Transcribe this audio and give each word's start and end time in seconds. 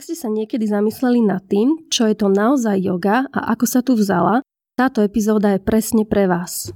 Ak 0.00 0.08
ste 0.08 0.16
sa 0.16 0.32
niekedy 0.32 0.64
zamysleli 0.64 1.20
nad 1.20 1.44
tým, 1.44 1.76
čo 1.92 2.08
je 2.08 2.16
to 2.16 2.32
naozaj 2.32 2.72
yoga 2.80 3.28
a 3.36 3.52
ako 3.52 3.64
sa 3.68 3.84
tu 3.84 3.92
vzala, 3.92 4.40
táto 4.72 5.04
epizóda 5.04 5.52
je 5.52 5.60
presne 5.60 6.08
pre 6.08 6.24
vás. 6.24 6.72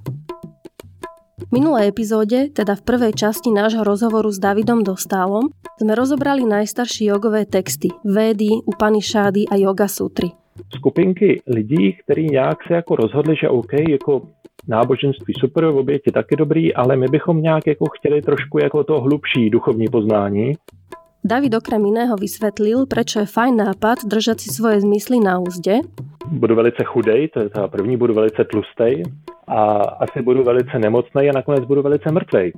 V 1.41 1.49
minulej 1.49 1.89
epizóde, 1.89 2.53
teda 2.53 2.77
v 2.77 2.85
prvej 2.85 3.17
časti 3.17 3.49
nášho 3.49 3.81
rozhovoru 3.81 4.29
s 4.29 4.37
Davidom 4.37 4.85
Dostálom, 4.85 5.57
sme 5.81 5.97
rozobrali 5.97 6.45
najstarší 6.45 7.17
jogové 7.17 7.49
texty 7.49 7.89
Védy, 8.05 8.61
Upanishady 8.69 9.49
a 9.49 9.57
Yoga 9.57 9.89
Sutry. 9.89 10.29
Skupinky 10.77 11.41
lidí, 11.49 11.97
kteří 12.05 12.29
nějak 12.29 12.61
se 12.69 12.75
jako 12.77 13.09
rozhodli, 13.09 13.41
že 13.41 13.49
OK, 13.49 13.73
jako 13.89 14.29
náboženství 14.69 15.35
super, 15.41 15.73
v 15.73 15.77
oběti 15.77 16.13
taky 16.13 16.37
dobrý, 16.37 16.77
ale 16.77 16.97
my 16.97 17.09
bychom 17.09 17.41
nějak 17.41 17.67
jako 17.67 17.85
chtěli 17.89 18.23
trošku 18.23 18.59
jako 18.61 18.85
to 18.85 19.01
hlubší 19.01 19.51
duchovní 19.51 19.89
poznání. 19.89 20.53
David 21.25 21.57
okrem 21.57 21.81
iného 21.89 22.21
vysvetlil, 22.21 22.85
prečo 22.85 23.25
je 23.25 23.33
fajn 23.33 23.57
nápad 23.57 24.05
držať 24.05 24.45
si 24.45 24.53
svoje 24.53 24.85
zmysly 24.85 25.25
na 25.25 25.41
úzde. 25.41 25.81
Budu 26.29 26.53
velice 26.53 26.85
chudej, 26.85 27.33
to 27.33 27.41
je 27.41 27.49
ta 27.49 27.65
první, 27.65 27.97
budu 27.97 28.13
velice 28.15 28.45
tlustej 28.45 29.09
a 29.49 29.61
asi 30.05 30.21
budu 30.21 30.45
velice 30.45 30.79
nemocnej 30.79 31.33
a 31.33 31.33
nakonec 31.33 31.65
budu 31.65 31.81
velice 31.81 32.13
mrtvej. 32.13 32.53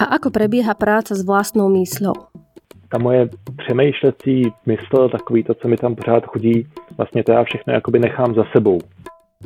A 0.00 0.16
ako 0.16 0.32
prebieha 0.32 0.72
práca 0.72 1.12
s 1.12 1.20
vlastnou 1.20 1.68
mysľou? 1.68 2.16
Ta 2.88 2.96
moje 2.96 3.28
přemýšlecí 3.60 4.48
mysl, 4.66 5.08
takový 5.12 5.44
to, 5.44 5.54
co 5.54 5.68
mi 5.68 5.76
tam 5.76 5.94
pořád 5.94 6.26
chodí, 6.26 6.66
vlastně 6.96 7.24
to 7.24 7.32
já 7.32 7.44
všechno 7.44 7.72
jakoby 7.72 7.98
nechám 7.98 8.34
za 8.34 8.44
sebou. 8.56 8.80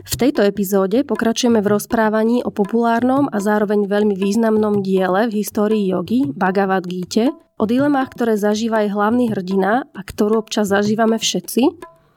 V 0.04 0.14
tejto 0.20 0.46
epizóde 0.46 1.02
pokračujeme 1.02 1.58
v 1.58 1.74
rozprávaní 1.74 2.46
o 2.46 2.54
populárnom 2.54 3.26
a 3.32 3.40
zároveň 3.40 3.88
veľmi 3.88 4.14
významnom 4.14 4.78
diele 4.78 5.26
v 5.26 5.42
histórii 5.42 5.90
jogy 5.90 6.28
Bhagavad 6.30 6.86
Gita, 6.86 7.32
o 7.58 7.64
dilemách, 7.66 8.14
ktoré 8.14 8.38
zažíva 8.38 8.84
aj 8.84 8.94
hlavný 8.94 9.32
hrdina 9.32 9.88
a 9.90 10.00
ktorú 10.06 10.44
občas 10.44 10.70
zažívame 10.70 11.18
všetci. 11.18 11.62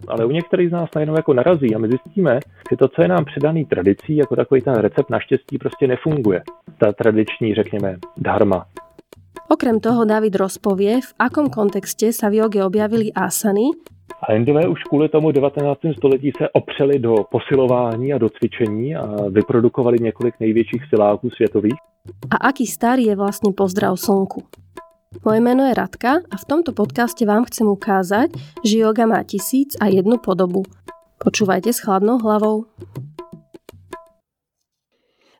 Ale 0.07 0.25
u 0.25 0.31
některých 0.31 0.69
z 0.69 0.71
nás 0.71 0.89
najednou 0.95 1.15
jako 1.15 1.33
narazí 1.33 1.75
a 1.75 1.79
my 1.79 1.87
zjistíme, 1.87 2.39
že 2.69 2.77
to, 2.77 2.87
co 2.87 3.01
je 3.01 3.07
nám 3.07 3.25
předaný 3.25 3.65
tradicí, 3.65 4.15
jako 4.15 4.35
takový 4.35 4.61
ten 4.61 4.75
recept 4.75 5.09
naštěstí 5.09 5.57
prostě 5.57 5.87
nefunguje. 5.87 6.43
Ta 6.77 6.91
tradiční, 6.91 7.55
řekněme, 7.55 7.97
dharma. 8.17 8.65
Okrem 9.49 9.79
toho 9.79 10.05
David 10.05 10.35
rozpovie, 10.35 11.01
v 11.01 11.11
akom 11.19 11.49
kontexte 11.49 12.11
sa 12.11 12.27
v 12.27 12.43
joge 12.43 12.59
objavili 12.59 13.15
asany 13.15 13.71
a 14.21 14.33
Indové 14.33 14.67
už 14.67 14.83
kvůli 14.83 15.09
tomu 15.09 15.31
19. 15.31 15.79
století 15.97 16.31
se 16.37 16.49
opřeli 16.49 16.99
do 16.99 17.15
posilování 17.31 18.13
a 18.13 18.17
do 18.17 18.29
cvičení 18.29 18.95
a 18.95 19.29
vyprodukovali 19.29 19.97
několik 20.01 20.39
největších 20.39 20.85
siláků 20.89 21.29
světových. 21.29 21.79
A 22.29 22.35
aký 22.35 22.67
starý 22.67 23.03
je 23.03 23.15
vlastně 23.15 23.53
pozdrav 23.53 23.99
slnku? 23.99 24.43
Moje 25.25 25.39
meno 25.39 25.63
je 25.63 25.73
Radka 25.73 26.19
a 26.31 26.35
v 26.37 26.45
tomto 26.45 26.75
podcaste 26.75 27.25
vám 27.25 27.47
chcem 27.47 27.67
ukázať, 27.67 28.29
že 28.59 28.83
yoga 28.83 29.07
má 29.07 29.23
tisíc 29.23 29.79
a 29.79 29.87
jednu 29.87 30.19
podobu. 30.19 30.67
Počúvajte 31.17 31.73
s 31.73 31.79
chladnou 31.79 32.19
hlavou. 32.19 32.67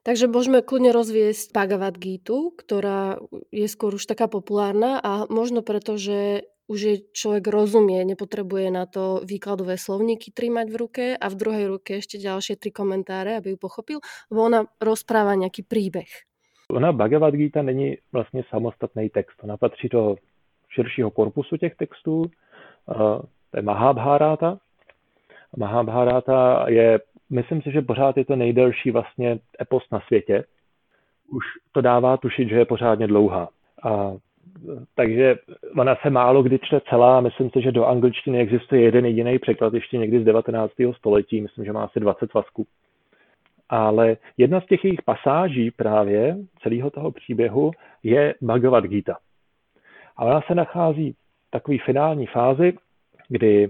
Takže 0.08 0.31
môžeme 0.31 0.64
kľudne 0.64 0.96
rozviesť 0.96 1.52
Bhagavad 1.52 2.00
Gita, 2.00 2.56
ktorá 2.56 3.20
je 3.52 3.68
skôr 3.68 3.92
už 4.00 4.08
taká 4.08 4.31
populárna 4.31 5.04
a 5.04 5.28
možno 5.28 5.59
preto, 5.59 6.00
že 6.00 6.48
už 6.68 6.80
je 6.80 6.96
človek 7.12 7.48
rozumie, 7.48 8.04
nepotrebuje 8.04 8.68
na 8.72 8.86
to 8.86 9.23
výkladové 9.23 9.80
slovníky 9.80 10.32
trímať 10.32 10.68
v 10.68 10.76
ruke 10.76 11.06
a 11.16 11.26
v 11.32 11.40
druhej 11.40 11.66
ruke 11.68 12.04
ešte 12.04 12.20
ďalšie 12.20 12.59
tri 12.59 12.72
komentáre, 12.76 13.40
aby 13.40 13.56
ju 13.56 13.58
pochopil, 13.58 13.98
lebo 14.32 14.40
ona 14.44 14.59
rozpráva 14.84 15.36
nejaký 15.40 15.64
príbeh. 15.64 16.08
Ona 16.70 16.92
Bhagavad 16.92 17.34
Gita 17.34 17.62
není 17.62 17.98
vlastně 18.12 18.44
samostatný 18.50 19.09
text. 19.09 19.44
Ona 19.44 19.58
patří 19.58 19.90
do 19.90 20.16
širšího 20.70 21.12
korpusu 21.12 21.58
těch 21.58 21.76
textů. 21.76 22.26
To 23.52 23.56
je 23.56 23.62
Mahabharata. 23.62 24.59
Mahabharata 25.58 26.66
je, 26.70 27.00
myslím 27.30 27.62
si, 27.62 27.72
že 27.72 27.81
pořád 27.81 28.18
je 28.18 28.25
to 28.25 28.36
nejdelší 28.36 28.91
vlastně 28.91 29.40
epos 29.62 29.84
na 29.91 30.00
světě. 30.08 30.44
Už 31.31 31.44
to 31.72 31.81
dává 31.81 32.18
tušit, 32.18 32.50
že 32.50 32.56
je 32.56 32.66
pořádně 32.66 33.08
dlouhá. 33.08 33.50
A 33.84 34.14
takže 34.96 35.35
ona 35.78 35.96
se 35.96 36.09
málo 36.09 36.44
kdy 36.44 36.59
čte 36.59 36.81
celá. 36.90 37.22
Myslím 37.22 37.50
si, 37.50 37.62
že 37.62 37.72
do 37.72 37.85
angličtiny 37.85 38.40
existuje 38.40 38.81
jeden 38.81 39.06
jediný 39.06 39.40
překlad 39.40 39.74
ještě 39.74 39.97
někdy 39.97 40.22
z 40.22 40.25
19. 40.25 40.74
století. 40.97 41.41
Myslím, 41.41 41.66
že 41.66 41.74
má 41.74 41.84
asi 41.84 42.00
20 42.00 42.31
svazků. 42.31 42.66
Ale 43.69 44.18
jedna 44.38 44.62
z 44.62 44.66
těch 44.66 44.85
jejich 44.85 45.02
pasáží 45.02 45.72
právě 45.72 46.38
celého 46.63 46.90
toho 46.90 47.12
příběhu 47.12 47.72
je 48.03 48.35
Bhagavad 48.41 48.84
Gita. 48.84 49.18
A 50.18 50.25
ona 50.25 50.41
se 50.41 50.56
nachází 50.56 51.12
v 51.12 51.52
takové 51.52 51.78
finální 51.85 52.25
fázi, 52.25 52.74
kdy 53.29 53.69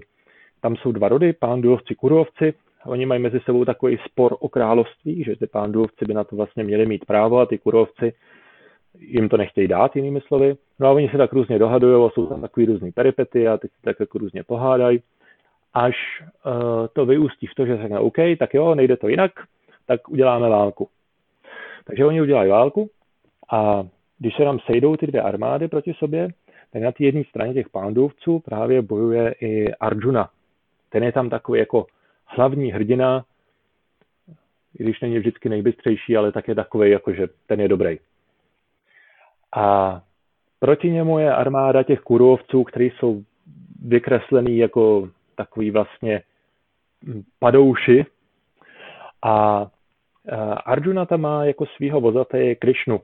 tam 0.60 0.76
jsou 0.76 0.92
dva 0.92 1.08
rody, 1.08 1.32
pánduvci, 1.32 1.94
kurovci. 1.94 2.54
Oni 2.86 3.06
mají 3.06 3.22
mezi 3.22 3.40
sebou 3.40 3.64
takový 3.64 3.98
spor 4.04 4.36
o 4.40 4.48
království, 4.48 5.24
že 5.24 5.36
ty 5.36 5.46
pánduvci 5.46 6.04
by 6.04 6.14
na 6.14 6.24
to 6.24 6.36
vlastně 6.36 6.64
měli 6.64 6.86
mít 6.86 7.04
právo 7.04 7.38
a 7.38 7.46
ty 7.46 7.58
kurovci 7.58 8.12
jim 9.00 9.28
to 9.28 9.36
nechtějí 9.36 9.68
dát, 9.68 9.96
jinými 9.96 10.20
slovy. 10.20 10.56
No 10.78 10.88
a 10.88 10.90
oni 10.90 11.08
se 11.08 11.16
tak 11.16 11.32
různě 11.32 11.58
dohadují 11.58 12.06
a 12.06 12.10
jsou 12.10 12.26
tam 12.26 12.40
takový 12.40 12.66
různý 12.66 12.92
peripety 12.92 13.48
a 13.48 13.56
teď 13.56 13.70
se 13.70 13.82
tak 13.82 14.00
jako 14.00 14.18
různě 14.18 14.44
pohádají, 14.44 15.02
až 15.74 15.96
uh, 16.22 16.52
to 16.92 17.06
vyústí 17.06 17.46
v 17.46 17.54
to, 17.54 17.66
že 17.66 17.76
řekne 17.76 17.98
OK, 17.98 18.16
tak 18.38 18.54
jo, 18.54 18.74
nejde 18.74 18.96
to 18.96 19.08
jinak, 19.08 19.32
tak 19.86 20.08
uděláme 20.08 20.48
válku. 20.48 20.88
Takže 21.84 22.04
oni 22.04 22.22
udělají 22.22 22.50
válku 22.50 22.90
a 23.52 23.86
když 24.18 24.36
se 24.36 24.42
tam 24.42 24.58
sejdou 24.58 24.96
ty 24.96 25.06
dvě 25.06 25.22
armády 25.22 25.68
proti 25.68 25.94
sobě, 25.94 26.28
tak 26.72 26.82
na 26.82 26.92
té 26.92 27.04
jedné 27.04 27.22
straně 27.24 27.54
těch 27.54 27.68
pándovců 27.68 28.38
právě 28.38 28.82
bojuje 28.82 29.34
i 29.40 29.74
Arjuna. 29.74 30.30
Ten 30.90 31.04
je 31.04 31.12
tam 31.12 31.30
takový 31.30 31.58
jako 31.58 31.86
hlavní 32.26 32.72
hrdina, 32.72 33.24
i 34.78 34.82
když 34.82 35.00
není 35.00 35.18
vždycky 35.18 35.48
nejbystřejší, 35.48 36.16
ale 36.16 36.32
tak 36.32 36.48
je 36.48 36.54
takový, 36.54 36.90
jako 36.90 37.12
že 37.12 37.28
ten 37.46 37.60
je 37.60 37.68
dobrý. 37.68 37.98
A 39.56 40.00
proti 40.60 40.90
němu 40.90 41.18
je 41.18 41.34
armáda 41.34 41.82
těch 41.82 42.00
kurovců, 42.00 42.64
kteří 42.64 42.92
jsou 42.98 43.22
vykreslený 43.82 44.58
jako 44.58 45.08
takový 45.34 45.70
vlastně 45.70 46.22
padouši. 47.38 48.06
A 49.22 49.66
Arjuna 50.66 51.06
tam 51.06 51.20
má 51.20 51.44
jako 51.44 51.66
svého 51.66 52.00
vozaté 52.00 52.54
Krišnu, 52.54 53.00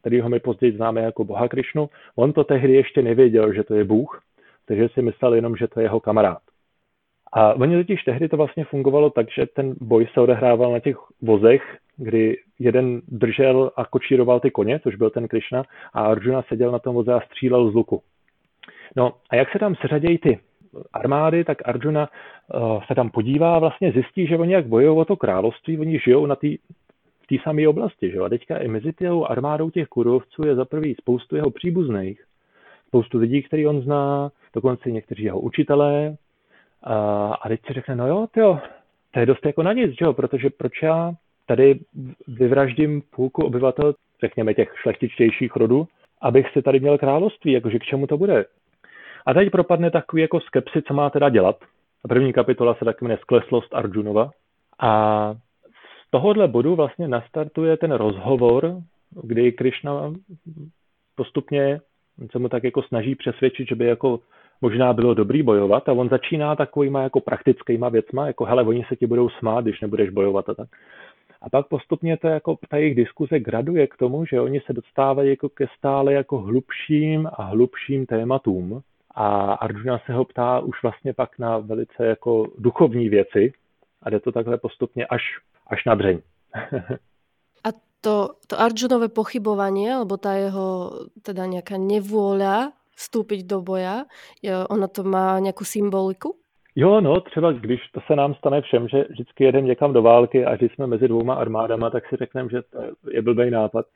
který 0.00 0.20
ho 0.20 0.28
my 0.28 0.40
později 0.40 0.76
známe 0.76 1.00
jako 1.00 1.24
boha 1.24 1.48
Krišnu. 1.48 1.88
On 2.16 2.32
to 2.32 2.44
tehdy 2.44 2.72
ještě 2.72 3.02
nevěděl, 3.02 3.52
že 3.52 3.62
to 3.62 3.74
je 3.74 3.84
Bůh, 3.84 4.22
takže 4.66 4.88
si 4.88 5.02
myslel 5.02 5.34
jenom, 5.34 5.56
že 5.56 5.68
to 5.68 5.80
je 5.80 5.84
jeho 5.84 6.00
kamarád. 6.00 6.42
A 7.32 7.54
oni 7.54 7.76
totiž 7.76 8.02
tehdy 8.02 8.28
to 8.28 8.36
vlastně 8.36 8.64
fungovalo 8.64 9.10
tak, 9.10 9.26
že 9.30 9.46
ten 9.46 9.74
boj 9.80 10.06
se 10.14 10.20
odehrával 10.20 10.72
na 10.72 10.80
těch 10.80 10.96
vozech, 11.22 11.62
kdy 11.96 12.36
jeden 12.58 13.00
držel 13.08 13.70
a 13.76 13.84
kočíroval 13.84 14.40
ty 14.40 14.50
koně, 14.50 14.80
což 14.80 14.96
byl 14.96 15.10
ten 15.10 15.28
Krishna, 15.28 15.64
a 15.92 16.02
Arjuna 16.02 16.42
seděl 16.42 16.70
na 16.70 16.78
tom 16.78 16.94
voze 16.94 17.14
a 17.14 17.20
střílel 17.20 17.70
z 17.70 17.74
luku. 17.74 18.02
No 18.96 19.12
a 19.30 19.36
jak 19.36 19.52
se 19.52 19.58
tam 19.58 19.74
seřadějí 19.74 20.18
ty 20.18 20.38
armády, 20.92 21.44
tak 21.44 21.68
Arjuna 21.68 22.08
uh, 22.54 22.82
se 22.84 22.94
tam 22.94 23.10
podívá 23.10 23.56
a 23.56 23.58
vlastně 23.58 23.92
zjistí, 23.92 24.26
že 24.26 24.38
oni 24.38 24.52
jak 24.52 24.66
bojují 24.66 24.98
o 24.98 25.04
to 25.04 25.16
království, 25.16 25.78
oni 25.78 25.98
žijou 25.98 26.26
na 26.26 26.36
té 26.36 26.48
v 27.22 27.26
té 27.26 27.42
samé 27.42 27.68
oblasti. 27.68 28.10
Že? 28.10 28.18
A 28.18 28.28
teďka 28.28 28.58
i 28.58 28.68
mezi 28.68 28.92
těou 28.92 29.24
armádou 29.24 29.70
těch 29.70 29.88
kurovců 29.88 30.46
je 30.46 30.54
za 30.54 30.64
prvý 30.64 30.94
spoustu 30.94 31.36
jeho 31.36 31.50
příbuzných, 31.50 32.24
spoustu 32.86 33.18
lidí, 33.18 33.42
který 33.42 33.66
on 33.66 33.82
zná, 33.82 34.30
dokonce 34.54 34.90
někteří 34.90 35.22
jeho 35.22 35.40
učitelé. 35.40 36.16
A, 36.82 36.94
a 37.34 37.48
teď 37.48 37.60
si 37.66 37.72
řekne, 37.72 37.96
no 37.96 38.06
jo, 38.06 38.26
tyjo, 38.30 38.58
to 39.10 39.20
je 39.20 39.26
dost 39.26 39.46
jako 39.46 39.62
na 39.62 39.72
nic, 39.72 39.90
že 39.90 40.04
jo? 40.04 40.12
protože 40.12 40.50
proč 40.50 40.82
já 40.82 41.12
tady 41.46 41.80
vyvraždím 42.28 43.02
půlku 43.16 43.44
obyvatel, 43.44 43.94
řekněme 44.20 44.54
těch 44.54 44.72
šlechtičtějších 44.82 45.56
rodů, 45.56 45.88
abych 46.20 46.50
si 46.52 46.62
tady 46.62 46.80
měl 46.80 46.98
království, 46.98 47.52
jakože 47.52 47.78
k 47.78 47.84
čemu 47.84 48.06
to 48.06 48.18
bude. 48.18 48.44
A 49.26 49.34
teď 49.34 49.50
propadne 49.50 49.90
takový 49.90 50.22
jako 50.22 50.40
skepsi, 50.40 50.82
co 50.82 50.94
má 50.94 51.10
teda 51.10 51.28
dělat. 51.28 51.56
A 52.04 52.08
první 52.08 52.32
kapitola 52.32 52.74
se 52.74 52.84
taky 52.84 53.04
jmenuje 53.04 53.18
Skleslost 53.18 53.74
Arjunova. 53.74 54.30
A 54.80 55.34
z 56.06 56.10
tohohle 56.10 56.48
bodu 56.48 56.76
vlastně 56.76 57.08
nastartuje 57.08 57.76
ten 57.76 57.92
rozhovor, 57.92 58.76
kdy 59.22 59.52
Krishna 59.52 60.12
postupně 61.14 61.80
se 62.30 62.38
mu 62.38 62.48
tak 62.48 62.64
jako 62.64 62.82
snaží 62.82 63.14
přesvědčit, 63.14 63.68
že 63.68 63.74
by 63.74 63.86
jako 63.86 64.20
možná 64.62 64.92
bylo 64.92 65.14
dobrý 65.14 65.42
bojovat 65.42 65.88
a 65.88 65.92
on 65.92 66.08
začíná 66.08 66.56
takovýma 66.56 67.02
jako 67.02 67.20
praktickýma 67.20 67.88
věcma, 67.88 68.26
jako 68.26 68.44
hele, 68.44 68.64
oni 68.64 68.84
se 68.88 68.96
ti 68.96 69.06
budou 69.06 69.28
smát, 69.28 69.64
když 69.64 69.80
nebudeš 69.80 70.10
bojovat 70.10 70.48
a 70.48 70.54
tak. 70.54 70.68
A 71.42 71.50
pak 71.50 71.66
postupně 71.66 72.16
to 72.16 72.28
jako 72.28 72.58
ta 72.68 72.76
jejich 72.76 72.94
diskuze 72.94 73.40
graduje 73.40 73.86
k 73.86 73.96
tomu, 73.96 74.24
že 74.24 74.40
oni 74.40 74.60
se 74.60 74.72
dostávají 74.72 75.30
jako 75.30 75.48
ke 75.48 75.66
stále 75.78 76.12
jako 76.12 76.38
hlubším 76.38 77.28
a 77.32 77.42
hlubším 77.42 78.06
tématům. 78.06 78.82
A 79.14 79.52
Arjuna 79.52 79.98
se 80.06 80.12
ho 80.12 80.24
ptá 80.24 80.60
už 80.60 80.82
vlastně 80.82 81.12
pak 81.12 81.38
na 81.38 81.58
velice 81.58 82.06
jako 82.06 82.46
duchovní 82.58 83.08
věci 83.08 83.52
a 84.02 84.10
jde 84.10 84.20
to 84.20 84.32
takhle 84.32 84.58
postupně 84.58 85.06
až, 85.06 85.22
až 85.66 85.84
na 85.84 85.94
dřeň. 85.94 86.18
a 87.64 87.68
to, 88.00 88.30
to 88.46 88.60
Arjunové 88.60 89.08
pochybovanie, 89.08 89.94
alebo 89.94 90.16
ta 90.16 90.34
jeho 90.34 90.90
teda 91.22 91.46
nějaká 91.46 91.78
nevôľa 91.78 92.72
v 93.02 93.12
vstúpiť 93.12 93.46
do 93.46 93.60
boja. 93.60 94.06
Ono 94.70 94.88
to 94.88 95.02
má 95.02 95.38
nějakou 95.38 95.64
symboliku? 95.64 96.38
Jo, 96.76 97.00
no, 97.00 97.20
třeba 97.20 97.52
když 97.52 97.80
to 97.92 98.00
se 98.06 98.16
nám 98.16 98.34
stane 98.34 98.60
všem, 98.62 98.88
že 98.88 99.04
vždycky 99.10 99.44
jedeme 99.44 99.66
někam 99.66 99.92
do 99.92 100.02
války 100.02 100.44
a 100.44 100.56
když 100.56 100.72
jsme 100.72 100.86
mezi 100.86 101.08
dvouma 101.08 101.34
armádama, 101.34 101.90
tak 101.90 102.08
si 102.08 102.16
řekneme, 102.16 102.48
že 102.48 102.62
to 102.62 103.10
je 103.10 103.22
blbý 103.22 103.50
nápad. 103.50 103.86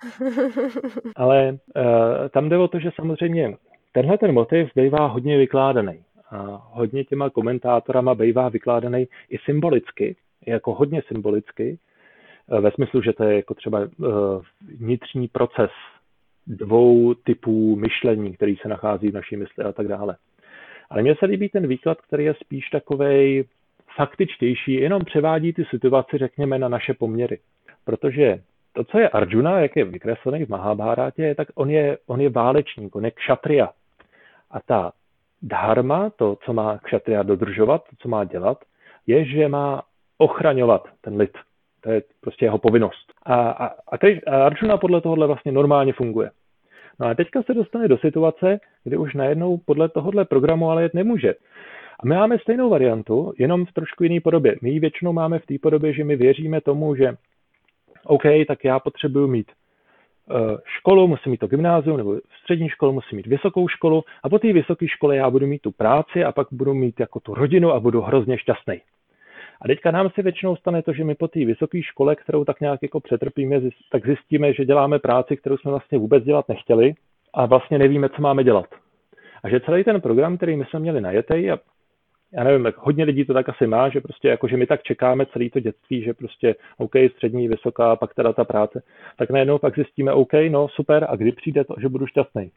Ale 1.16 1.52
uh, 1.52 2.28
tam 2.30 2.48
jde 2.48 2.58
o 2.58 2.68
to, 2.68 2.78
že 2.78 2.90
samozřejmě 2.94 3.56
tenhle 3.92 4.18
ten 4.18 4.32
motiv 4.32 4.68
bývá 4.76 5.06
hodně 5.06 5.38
vykládaný. 5.38 6.04
A 6.30 6.68
hodně 6.72 7.04
těma 7.04 7.30
komentátorama 7.30 8.14
bývá 8.14 8.48
vykládaný 8.48 9.06
i 9.30 9.38
symbolicky, 9.44 10.16
jako 10.46 10.74
hodně 10.74 11.02
symbolicky, 11.08 11.78
eh, 12.52 12.60
ve 12.60 12.70
smyslu, 12.70 13.02
že 13.02 13.12
to 13.12 13.24
je 13.24 13.36
jako 13.36 13.54
třeba 13.54 13.80
uh, 13.80 14.06
vnitřní 14.78 15.28
proces 15.28 15.70
dvou 16.46 17.14
typů 17.14 17.76
myšlení, 17.76 18.32
který 18.32 18.56
se 18.56 18.68
nachází 18.68 19.10
v 19.10 19.14
naší 19.14 19.36
mysli 19.36 19.64
a 19.64 19.72
tak 19.72 19.88
dále. 19.88 20.16
Ale 20.90 21.02
mně 21.02 21.14
se 21.18 21.26
líbí 21.26 21.48
ten 21.48 21.66
výklad, 21.66 22.00
který 22.00 22.24
je 22.24 22.34
spíš 22.34 22.70
takovej 22.70 23.44
faktičtější, 23.96 24.74
jenom 24.74 25.04
převádí 25.04 25.52
ty 25.52 25.64
situaci, 25.64 26.18
řekněme, 26.18 26.58
na 26.58 26.68
naše 26.68 26.94
poměry. 26.94 27.38
Protože 27.84 28.42
to, 28.72 28.84
co 28.84 28.98
je 28.98 29.08
Arjuna, 29.08 29.60
jak 29.60 29.76
je 29.76 29.84
vykreslený 29.84 30.44
v 30.44 30.48
Mahabharátě, 30.48 31.34
tak 31.34 31.48
on 31.54 31.70
je, 31.70 31.98
on 32.06 32.20
je 32.20 32.30
válečník, 32.30 32.96
on 32.96 33.04
je 33.04 33.10
kšatria. 33.10 33.70
A 34.50 34.60
ta 34.60 34.92
dharma, 35.42 36.10
to, 36.10 36.36
co 36.44 36.52
má 36.52 36.78
kšatria 36.78 37.22
dodržovat, 37.22 37.84
to, 37.90 37.96
co 37.98 38.08
má 38.08 38.24
dělat, 38.24 38.64
je, 39.06 39.24
že 39.24 39.48
má 39.48 39.82
ochraňovat 40.18 40.88
ten 41.00 41.16
lid. 41.16 41.38
To 41.86 41.92
je 41.92 42.02
prostě 42.20 42.44
jeho 42.44 42.58
povinnost. 42.58 43.12
A, 43.22 43.34
a, 43.34 43.66
a, 43.66 43.96
a 44.26 44.46
Arjuna 44.46 44.76
podle 44.76 45.00
tohohle 45.00 45.26
vlastně 45.26 45.52
normálně 45.52 45.92
funguje. 45.92 46.30
No 47.00 47.06
a 47.06 47.14
teďka 47.14 47.42
se 47.42 47.54
dostane 47.54 47.88
do 47.88 47.98
situace, 47.98 48.60
kdy 48.84 48.96
už 48.96 49.14
najednou 49.14 49.58
podle 49.58 49.88
tohohle 49.88 50.24
programu 50.24 50.70
ale 50.70 50.82
jet 50.82 50.94
nemůže. 50.94 51.34
A 52.00 52.06
my 52.06 52.14
máme 52.14 52.38
stejnou 52.38 52.70
variantu, 52.70 53.32
jenom 53.38 53.66
v 53.66 53.72
trošku 53.72 54.04
jiné 54.04 54.20
podobě. 54.20 54.56
My 54.62 54.70
ji 54.70 54.80
většinou 54.80 55.12
máme 55.12 55.38
v 55.38 55.46
té 55.46 55.54
podobě, 55.62 55.92
že 55.92 56.04
my 56.04 56.16
věříme 56.16 56.60
tomu, 56.60 56.94
že 56.94 57.14
OK, 58.04 58.22
tak 58.48 58.64
já 58.64 58.80
potřebuju 58.80 59.26
mít 59.26 59.46
eh, 59.50 60.34
školu, 60.64 61.08
musím 61.08 61.30
mít 61.30 61.40
to 61.40 61.46
gymnázium, 61.46 61.96
nebo 61.96 62.16
střední 62.42 62.68
školu, 62.68 62.92
musím 62.92 63.16
mít 63.16 63.26
vysokou 63.26 63.68
školu 63.68 64.04
a 64.22 64.28
po 64.28 64.38
té 64.38 64.52
vysoké 64.52 64.88
škole 64.88 65.16
já 65.16 65.30
budu 65.30 65.46
mít 65.46 65.62
tu 65.62 65.70
práci 65.70 66.24
a 66.24 66.32
pak 66.32 66.48
budu 66.50 66.74
mít 66.74 67.00
jako 67.00 67.20
tu 67.20 67.34
rodinu 67.34 67.72
a 67.72 67.80
budu 67.80 68.00
hrozně 68.00 68.38
šťastný. 68.38 68.80
A 69.62 69.68
teďka 69.68 69.90
nám 69.90 70.10
se 70.10 70.22
většinou 70.22 70.56
stane 70.56 70.82
to, 70.82 70.92
že 70.92 71.04
my 71.04 71.14
po 71.14 71.28
té 71.28 71.44
vysoké 71.44 71.82
škole, 71.82 72.16
kterou 72.16 72.44
tak 72.44 72.60
nějak 72.60 72.82
jako 72.82 73.00
přetrpíme, 73.00 73.60
tak 73.90 74.06
zjistíme, 74.06 74.52
že 74.52 74.64
děláme 74.64 74.98
práci, 74.98 75.36
kterou 75.36 75.56
jsme 75.56 75.70
vlastně 75.70 75.98
vůbec 75.98 76.24
dělat 76.24 76.48
nechtěli 76.48 76.94
a 77.34 77.46
vlastně 77.46 77.78
nevíme, 77.78 78.08
co 78.08 78.22
máme 78.22 78.44
dělat. 78.44 78.66
A 79.42 79.48
že 79.48 79.60
celý 79.60 79.84
ten 79.84 80.00
program, 80.00 80.36
který 80.36 80.56
my 80.56 80.64
jsme 80.64 80.80
měli 80.80 81.00
najetej, 81.00 81.52
a 81.52 81.58
já 82.32 82.44
nevím, 82.44 82.72
hodně 82.76 83.04
lidí 83.04 83.24
to 83.24 83.34
tak 83.34 83.48
asi 83.48 83.66
má, 83.66 83.88
že 83.88 84.00
prostě 84.00 84.28
jako, 84.28 84.48
že 84.48 84.56
my 84.56 84.66
tak 84.66 84.82
čekáme 84.82 85.26
celý 85.26 85.50
to 85.50 85.60
dětství, 85.60 86.02
že 86.02 86.14
prostě 86.14 86.54
OK, 86.78 86.92
střední, 87.12 87.48
vysoká, 87.48 87.96
pak 87.96 88.14
teda 88.14 88.32
ta 88.32 88.44
práce, 88.44 88.82
tak 89.18 89.30
najednou 89.30 89.58
pak 89.58 89.74
zjistíme 89.74 90.12
OK, 90.12 90.32
no 90.48 90.68
super, 90.68 91.06
a 91.08 91.16
kdy 91.16 91.32
přijde 91.32 91.64
to, 91.64 91.74
že 91.80 91.88
budu 91.88 92.06
šťastný. 92.06 92.50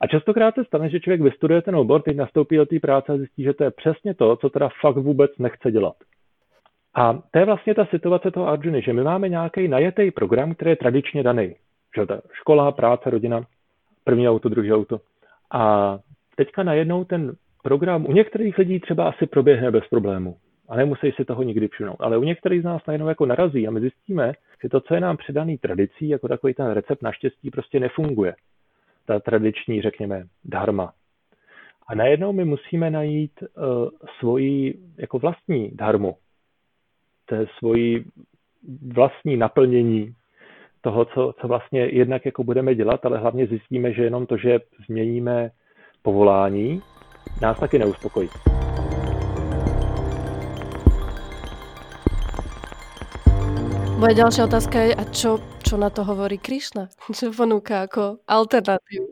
A 0.00 0.06
častokrát 0.06 0.54
se 0.54 0.64
stane, 0.64 0.88
že 0.88 1.00
člověk 1.00 1.20
vystuduje 1.20 1.62
ten 1.62 1.76
obor, 1.76 2.02
teď 2.02 2.16
nastoupí 2.16 2.56
do 2.56 2.66
té 2.66 2.80
práce 2.80 3.12
a 3.12 3.16
zjistí, 3.16 3.42
že 3.42 3.52
to 3.52 3.64
je 3.64 3.70
přesně 3.70 4.14
to, 4.14 4.36
co 4.36 4.50
teda 4.50 4.68
fakt 4.80 4.96
vůbec 4.96 5.30
nechce 5.38 5.70
dělat. 5.70 5.96
A 6.96 7.18
to 7.30 7.38
je 7.38 7.44
vlastně 7.44 7.74
ta 7.74 7.86
situace 7.86 8.30
toho 8.30 8.48
Arjuny, 8.48 8.82
že 8.82 8.92
my 8.92 9.02
máme 9.02 9.28
nějaký 9.28 9.68
najetý 9.68 10.10
program, 10.10 10.54
který 10.54 10.70
je 10.70 10.76
tradičně 10.76 11.22
daný. 11.22 11.54
Že 11.96 12.06
to 12.06 12.20
škola, 12.32 12.72
práce, 12.72 13.10
rodina, 13.10 13.46
první 14.04 14.28
auto, 14.28 14.48
druhý 14.48 14.72
auto. 14.72 15.00
A 15.50 15.98
teďka 16.36 16.62
najednou 16.62 17.04
ten 17.04 17.36
program 17.62 18.06
u 18.06 18.12
některých 18.12 18.58
lidí 18.58 18.80
třeba 18.80 19.08
asi 19.08 19.26
proběhne 19.26 19.70
bez 19.70 19.84
problému 19.90 20.36
a 20.68 20.76
nemusí 20.76 21.12
si 21.12 21.24
toho 21.24 21.42
nikdy 21.42 21.68
všimnout. 21.68 21.96
Ale 22.00 22.18
u 22.18 22.22
některých 22.22 22.60
z 22.60 22.64
nás 22.64 22.82
najednou 22.86 23.08
jako 23.08 23.26
narazí 23.26 23.68
a 23.68 23.70
my 23.70 23.80
zjistíme, 23.80 24.32
že 24.62 24.68
to, 24.68 24.80
co 24.80 24.94
je 24.94 25.00
nám 25.00 25.16
předaný 25.16 25.58
tradicí, 25.58 26.08
jako 26.08 26.28
takový 26.28 26.54
ten 26.54 26.70
recept 26.70 27.02
naštěstí 27.02 27.50
prostě 27.50 27.80
nefunguje. 27.80 28.34
Ta 29.06 29.20
tradiční, 29.20 29.82
řekněme, 29.82 30.24
dharma. 30.44 30.92
A 31.86 31.94
najednou 31.94 32.32
my 32.32 32.44
musíme 32.44 32.90
najít 32.90 33.32
uh, 33.42 33.88
svoji 34.18 34.78
jako 34.98 35.18
vlastní 35.18 35.70
dharmu, 35.70 36.16
té 37.26 37.46
svoji 37.58 38.04
vlastní 38.94 39.36
naplnění 39.36 40.14
toho, 40.80 41.04
co, 41.04 41.32
co 41.40 41.48
vlastně 41.48 41.80
jednak 41.80 42.26
jako 42.26 42.44
budeme 42.44 42.74
dělat, 42.74 43.06
ale 43.06 43.18
hlavně 43.18 43.46
zjistíme, 43.46 43.92
že 43.92 44.04
jenom 44.04 44.26
to, 44.26 44.36
že 44.36 44.58
změníme 44.86 45.50
povolání, 46.02 46.82
nás 47.42 47.60
taky 47.60 47.78
neuspokojí. 47.78 48.28
Moje 53.98 54.14
další 54.14 54.42
otázka 54.42 54.80
je, 54.80 54.94
a 54.94 55.04
čo, 55.04 55.40
čo 55.64 55.76
na 55.76 55.90
to 55.90 56.04
hovorí 56.04 56.38
Krišna? 56.38 56.86
Co 57.12 57.32
ponúka 57.36 57.80
jako 57.80 58.16
alternativu? 58.28 59.08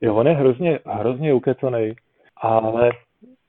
Jo, 0.00 0.14
on 0.14 0.26
je 0.26 0.34
hrozně, 0.34 0.78
hrozně 0.86 1.34
ukecanej, 1.34 1.94
ale 2.36 2.90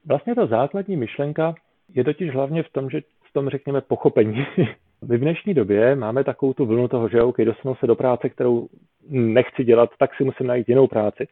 vlastně 0.06 0.36
ta 0.36 0.46
základní 0.46 0.98
myšlenka 0.98 1.56
je 1.94 2.04
totiž 2.04 2.34
hlavně 2.34 2.64
v 2.64 2.72
tom, 2.72 2.90
že 2.90 3.02
tom, 3.36 3.50
řekněme, 3.50 3.82
pochopení. 3.82 4.46
My 5.08 5.18
v 5.18 5.20
dnešní 5.20 5.54
době 5.54 5.96
máme 5.96 6.24
takovou 6.24 6.54
tu 6.54 6.66
vlnu 6.66 6.88
toho, 6.88 7.10
že 7.10 7.22
OK, 7.22 7.38
dostanu 7.38 7.76
se 7.76 7.88
do 7.88 7.96
práce, 7.96 8.30
kterou 8.30 8.68
nechci 9.10 9.64
dělat, 9.64 9.90
tak 10.00 10.16
si 10.16 10.24
musím 10.24 10.48
najít 10.48 10.70
jinou 10.70 10.88
práci. 10.88 11.28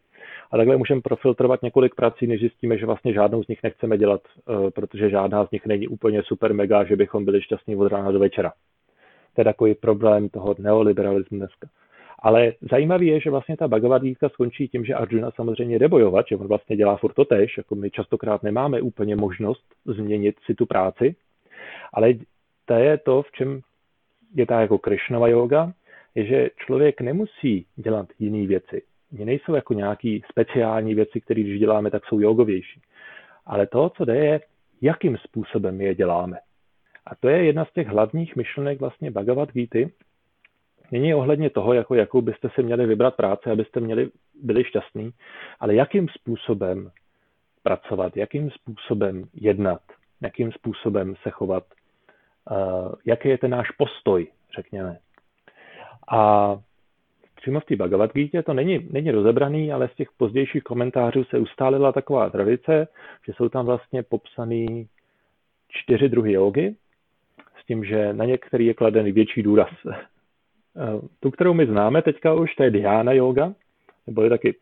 A 0.52 0.58
takhle 0.58 0.78
můžeme 0.78 1.02
profiltrovat 1.02 1.62
několik 1.62 1.96
prací, 1.96 2.28
než 2.28 2.40
zjistíme, 2.40 2.78
že 2.78 2.86
vlastně 2.86 3.14
žádnou 3.14 3.44
z 3.44 3.48
nich 3.48 3.60
nechceme 3.64 3.98
dělat, 3.98 4.22
eh, 4.28 4.72
protože 4.72 5.10
žádná 5.10 5.46
z 5.46 5.52
nich 5.52 5.66
není 5.66 5.88
úplně 5.88 6.24
super 6.24 6.54
mega, 6.54 6.84
že 6.84 6.96
bychom 6.96 7.26
byli 7.26 7.42
šťastní 7.42 7.76
od 7.76 7.88
rána 7.88 8.12
do 8.12 8.20
večera. 8.20 8.54
To 9.36 9.42
je 9.42 9.46
takový 9.46 9.76
problém 9.76 10.30
toho 10.30 10.56
neoliberalismu 10.60 11.38
dneska. 11.38 11.68
Ale 12.20 12.54
zajímavé 12.72 13.06
je, 13.06 13.20
že 13.20 13.30
vlastně 13.30 13.58
ta 13.58 13.68
Bhagavad 13.68 14.02
Gita 14.02 14.30
skončí 14.30 14.68
tím, 14.68 14.86
že 14.86 14.94
Arjuna 14.94 15.32
samozřejmě 15.32 15.80
jde 15.80 15.88
bojovat, 15.88 16.26
že 16.30 16.36
on 16.36 16.48
vlastně 16.48 16.76
dělá 16.78 16.98
furt 16.98 17.14
to 17.14 17.26
tež, 17.26 17.58
jako 17.58 17.76
my 17.76 17.92
častokrát 17.92 18.44
nemáme 18.44 18.82
úplně 18.82 19.16
možnost 19.16 19.64
změnit 19.86 20.36
si 20.46 20.56
tu 20.56 20.66
práci, 20.66 21.16
ale 21.94 22.14
to 22.66 22.74
je 22.74 22.98
to, 22.98 23.22
v 23.24 23.32
čem 23.32 23.62
je 24.36 24.46
ta 24.46 24.62
jako 24.62 24.78
Krishnova 24.78 25.28
yoga, 25.28 25.74
je, 26.16 26.26
že 26.26 26.50
člověk 26.66 27.02
nemusí 27.02 27.66
dělat 27.76 28.08
jiné 28.20 28.48
věci. 28.48 28.82
Mně 29.12 29.26
nejsou 29.26 29.56
jako 29.56 29.74
nějaké 29.74 30.20
speciální 30.30 30.96
věci, 30.96 31.22
které 31.22 31.42
když 31.42 31.60
děláme, 31.60 31.92
tak 31.92 32.06
jsou 32.06 32.20
jogovější. 32.20 32.82
Ale 33.46 33.68
to, 33.68 33.90
co 33.90 34.06
jde, 34.06 34.16
je, 34.16 34.42
jakým 34.82 35.18
způsobem 35.18 35.82
je 35.82 35.96
děláme. 35.96 36.38
A 37.06 37.16
to 37.16 37.30
je 37.30 37.46
jedna 37.46 37.66
z 37.66 37.74
těch 37.74 37.88
hlavních 37.88 38.36
myšlenek 38.36 38.80
vlastně 38.80 39.12
Bhagavad 39.12 39.52
Gita. 39.52 39.80
Není 40.92 41.14
ohledně 41.14 41.50
toho, 41.50 41.74
jako, 41.74 41.96
jakou 41.96 42.22
byste 42.22 42.50
si 42.50 42.64
měli 42.64 42.86
vybrat 42.86 43.16
práci, 43.16 43.50
abyste 43.50 43.80
měli, 43.80 44.10
byli 44.44 44.64
šťastní, 44.64 45.12
ale 45.60 45.76
jakým 45.76 46.08
způsobem 46.08 46.92
pracovat, 47.64 48.18
jakým 48.18 48.52
způsobem 48.52 49.26
jednat, 49.34 49.82
jakým 50.22 50.52
způsobem 50.52 51.16
se 51.24 51.30
chovat, 51.30 51.64
jaký 53.06 53.30
je 53.30 53.38
ten 53.38 53.52
náš 53.52 53.72
postoj, 53.72 54.28
řekněme. 54.56 54.98
A 56.12 56.56
přímo 57.36 57.60
v 57.60 57.66
té 57.66 57.76
Bhagavad 57.76 58.14
Gita 58.14 58.42
to 58.42 58.54
není, 58.54 58.88
není 58.92 59.12
rozebraný, 59.12 59.74
ale 59.74 59.88
z 59.88 59.96
těch 59.96 60.08
pozdějších 60.18 60.64
komentářů 60.64 61.24
se 61.24 61.40
ustálila 61.40 61.92
taková 61.92 62.30
tradice, 62.30 62.88
že 63.26 63.34
jsou 63.34 63.50
tam 63.50 63.66
vlastně 63.66 64.04
popsaný 64.04 64.88
čtyři 65.70 66.10
druhy 66.10 66.34
jogy, 66.34 66.76
s 67.62 67.66
tím, 67.66 67.86
že 67.86 68.14
na 68.14 68.26
některý 68.26 68.66
je 68.66 68.74
kladen 68.74 69.12
větší 69.12 69.44
důraz. 69.44 69.70
Tu, 71.20 71.32
kterou 71.32 71.54
my 71.54 71.66
známe 71.66 72.02
teďka 72.02 72.34
už, 72.34 72.56
to 72.56 72.64
je 72.64 72.72
Dhyana 72.72 73.12
yoga, 73.12 73.54
nebo 74.08 74.24
je 74.24 74.30
taky 74.30 74.56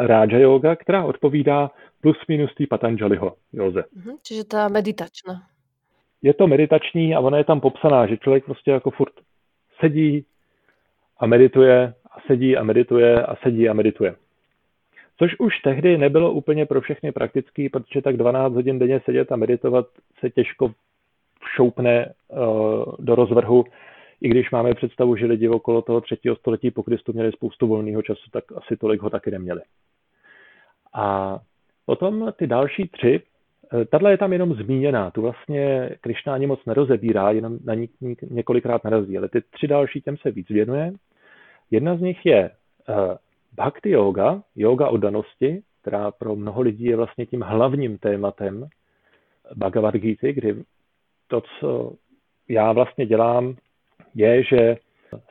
Raja 0.00 0.38
yoga, 0.38 0.76
která 0.76 1.04
odpovídá 1.04 1.70
plus 2.00 2.16
minus 2.28 2.54
té 2.54 2.66
Patanjaliho 2.66 3.36
józe. 3.52 3.84
Mhm, 3.94 4.16
čiže 4.22 4.44
ta 4.44 4.68
meditačná. 4.68 5.49
Je 6.22 6.34
to 6.34 6.46
meditační 6.46 7.14
a 7.14 7.20
ona 7.20 7.38
je 7.38 7.44
tam 7.44 7.60
popsaná, 7.60 8.06
že 8.06 8.16
člověk 8.16 8.44
prostě 8.44 8.70
jako 8.70 8.90
furt 8.90 9.12
sedí 9.80 10.24
a 11.18 11.26
medituje 11.26 11.94
a 12.10 12.20
sedí 12.26 12.56
a 12.56 12.62
medituje 12.62 13.22
a 13.26 13.36
sedí 13.36 13.68
a 13.68 13.72
medituje. 13.72 14.14
Což 15.18 15.38
už 15.38 15.58
tehdy 15.58 15.98
nebylo 15.98 16.32
úplně 16.32 16.66
pro 16.66 16.80
všechny 16.80 17.12
praktický, 17.12 17.68
protože 17.68 18.02
tak 18.02 18.16
12 18.16 18.52
hodin 18.54 18.78
denně 18.78 19.00
sedět 19.04 19.32
a 19.32 19.36
meditovat 19.36 19.86
se 20.18 20.30
těžko 20.30 20.72
šoupne 21.56 22.12
uh, 22.28 22.38
do 22.98 23.14
rozvrhu. 23.14 23.64
I 24.20 24.28
když 24.28 24.50
máme 24.50 24.74
představu, 24.74 25.16
že 25.16 25.26
lidi 25.26 25.48
okolo 25.48 25.82
toho 25.82 26.00
třetího 26.00 26.36
století 26.36 26.70
po 26.70 26.82
Kristu 26.82 27.12
měli 27.12 27.32
spoustu 27.32 27.66
volného 27.66 28.02
času, 28.02 28.30
tak 28.32 28.44
asi 28.56 28.76
tolik 28.76 29.02
ho 29.02 29.10
taky 29.10 29.30
neměli. 29.30 29.60
A 30.94 31.38
Potom 31.90 32.32
ty 32.36 32.46
další 32.46 32.88
tři, 32.88 33.22
eh, 33.72 33.84
tahle 33.84 34.10
je 34.10 34.18
tam 34.18 34.32
jenom 34.32 34.54
zmíněná, 34.54 35.10
tu 35.10 35.22
vlastně 35.22 35.90
Krišna 36.00 36.34
ani 36.34 36.46
moc 36.46 36.64
nerozebírá, 36.64 37.30
jenom 37.30 37.58
na 37.64 37.74
ní 37.74 37.88
několikrát 38.30 38.84
narazí, 38.84 39.18
ale 39.18 39.28
ty 39.28 39.42
tři 39.50 39.66
další 39.66 40.00
těm 40.00 40.16
se 40.16 40.30
víc 40.30 40.48
věnuje. 40.48 40.92
Jedna 41.70 41.96
z 41.96 42.00
nich 42.00 42.26
je 42.26 42.50
uh, 42.88 42.94
bhakti 43.56 43.90
yoga, 43.90 44.42
yoga 44.56 44.88
oddanosti, 44.88 45.62
která 45.80 46.10
pro 46.10 46.36
mnoho 46.36 46.60
lidí 46.60 46.84
je 46.84 46.96
vlastně 46.96 47.26
tím 47.26 47.40
hlavním 47.40 47.98
tématem 47.98 48.68
Bhagavad 49.54 49.94
Gita, 49.94 50.32
kdy 50.32 50.64
to, 51.28 51.40
co 51.40 51.92
já 52.48 52.72
vlastně 52.72 53.06
dělám, 53.06 53.56
je, 54.14 54.42
že 54.42 54.76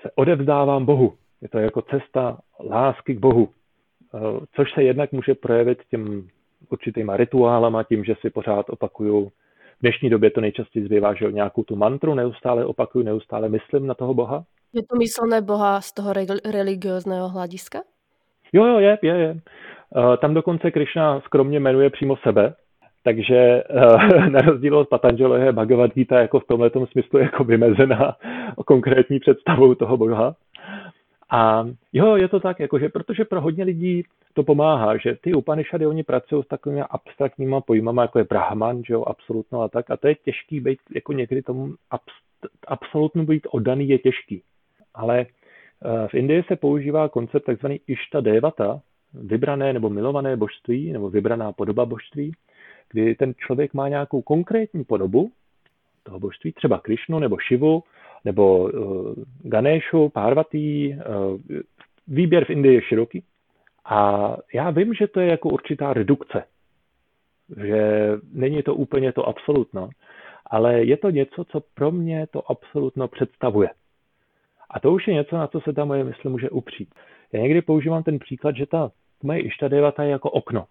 se 0.01 0.11
odevzdávám 0.15 0.85
Bohu. 0.85 1.13
Je 1.41 1.49
to 1.49 1.59
jako 1.59 1.81
cesta 1.81 2.39
lásky 2.69 3.15
k 3.15 3.19
Bohu, 3.19 3.49
což 4.55 4.73
se 4.73 4.83
jednak 4.83 5.11
může 5.11 5.35
projevit 5.35 5.83
tím 5.91 6.29
určitýma 6.69 7.17
rituálama, 7.17 7.83
tím, 7.83 8.03
že 8.03 8.15
si 8.21 8.29
pořád 8.29 8.69
opakuju 8.69 9.31
v 9.79 9.81
dnešní 9.81 10.09
době 10.09 10.31
to 10.31 10.41
nejčastěji 10.41 10.85
zbývá, 10.85 11.13
že 11.13 11.31
nějakou 11.31 11.63
tu 11.63 11.75
mantru 11.75 12.15
neustále 12.15 12.65
opakuju, 12.65 13.05
neustále 13.05 13.49
myslím 13.49 13.87
na 13.87 13.93
toho 13.93 14.13
Boha. 14.13 14.43
Je 14.73 14.83
to 14.83 14.95
myslené 14.95 15.41
Boha 15.41 15.81
z 15.81 15.93
toho 15.93 16.13
religiózneho 16.45 17.29
hlediska? 17.29 17.79
Jo, 18.53 18.65
jo, 18.65 18.79
je, 18.79 18.97
je, 19.01 19.15
je. 19.15 19.39
Eh, 19.97 20.17
tam 20.17 20.33
dokonce 20.33 20.71
Krishna 20.71 21.21
skromně 21.21 21.59
jmenuje 21.59 21.89
přímo 21.89 22.17
sebe, 22.17 22.53
takže 23.03 23.35
eh, 23.35 24.29
na 24.29 24.41
rozdíl 24.41 24.77
od 24.77 24.89
Patanžela 24.89 25.37
je 25.37 25.51
Bhagavad 25.51 25.93
Gita 25.93 26.19
jako 26.19 26.39
v 26.39 26.47
tomhle 26.47 26.71
smyslu 26.91 27.19
jako 27.19 27.43
vymezená 27.43 28.15
konkrétní 28.65 29.19
představou 29.19 29.75
toho 29.75 29.97
boha. 29.97 30.35
A 31.29 31.67
jo, 31.93 32.15
je 32.15 32.27
to 32.27 32.39
tak, 32.39 32.59
jakože, 32.59 32.89
protože 32.89 33.25
pro 33.25 33.41
hodně 33.41 33.63
lidí 33.63 34.03
to 34.33 34.43
pomáhá, 34.43 34.97
že 34.97 35.15
ty 35.21 35.33
Upanishady, 35.33 35.87
oni 35.87 36.03
pracují 36.03 36.43
s 36.43 36.47
takovými 36.47 36.81
abstraktníma 36.81 37.61
pojmama, 37.61 38.01
jako 38.01 38.19
je 38.19 38.25
Brahman, 38.25 38.83
že 38.83 38.93
jo, 38.93 39.03
absolutno 39.03 39.61
a 39.61 39.69
tak. 39.69 39.91
A 39.91 39.97
to 39.97 40.07
je 40.07 40.15
těžký 40.15 40.59
být, 40.59 40.79
jako 40.95 41.13
někdy 41.13 41.41
tomu 41.41 41.73
absolutně 42.67 43.23
být 43.23 43.47
oddaný 43.51 43.89
je 43.89 43.99
těžký. 43.99 44.41
Ale 44.93 45.19
eh, 45.19 46.07
v 46.07 46.13
Indii 46.13 46.43
se 46.43 46.55
používá 46.55 47.09
koncept 47.09 47.45
tzv. 47.45 47.67
Ishta 47.87 48.21
Devata, 48.21 48.81
vybrané 49.13 49.73
nebo 49.73 49.89
milované 49.89 50.37
božství, 50.37 50.91
nebo 50.93 51.09
vybraná 51.09 51.51
podoba 51.51 51.85
božství, 51.85 52.31
kdy 52.91 53.15
ten 53.15 53.33
člověk 53.37 53.73
má 53.73 53.87
nějakou 53.87 54.21
konkrétní 54.21 54.83
podobu 54.83 55.31
toho 56.03 56.19
božství, 56.19 56.51
třeba 56.51 56.79
Krišnu 56.79 57.19
nebo 57.19 57.37
Šivu, 57.37 57.83
nebo 58.25 58.59
uh, 58.59 59.13
Ganeshu, 59.43 60.09
Parvati, 60.09 60.97
uh, 60.97 61.39
výběr 62.07 62.45
v 62.45 62.49
Indii 62.49 62.73
je 62.73 62.81
široký. 62.81 63.23
A 63.85 64.35
já 64.53 64.69
vím, 64.69 64.93
že 64.93 65.07
to 65.07 65.19
je 65.19 65.27
jako 65.27 65.49
určitá 65.49 65.93
redukce, 65.93 66.43
že 67.63 68.11
není 68.33 68.63
to 68.63 68.75
úplně 68.75 69.11
to 69.13 69.27
absolutno, 69.27 69.89
ale 70.45 70.83
je 70.83 70.97
to 70.97 71.09
něco, 71.09 71.45
co 71.45 71.61
pro 71.73 71.91
mě 71.91 72.27
to 72.27 72.51
absolutno 72.51 73.07
představuje. 73.07 73.69
A 74.69 74.79
to 74.79 74.91
už 74.91 75.07
je 75.07 75.13
něco, 75.13 75.37
na 75.37 75.47
co 75.47 75.61
se 75.61 75.73
ta 75.73 75.85
moje 75.85 76.03
mysl 76.03 76.29
může 76.29 76.49
upřít. 76.49 76.89
Já 77.33 77.41
někdy 77.41 77.61
používám 77.61 78.03
ten 78.03 78.19
příklad, 78.19 78.55
že 78.55 78.65
ta 78.65 78.91
moje 79.23 79.39
Ištadevata 79.39 80.03
je 80.03 80.09
jako 80.09 80.29
okno. 80.29 80.65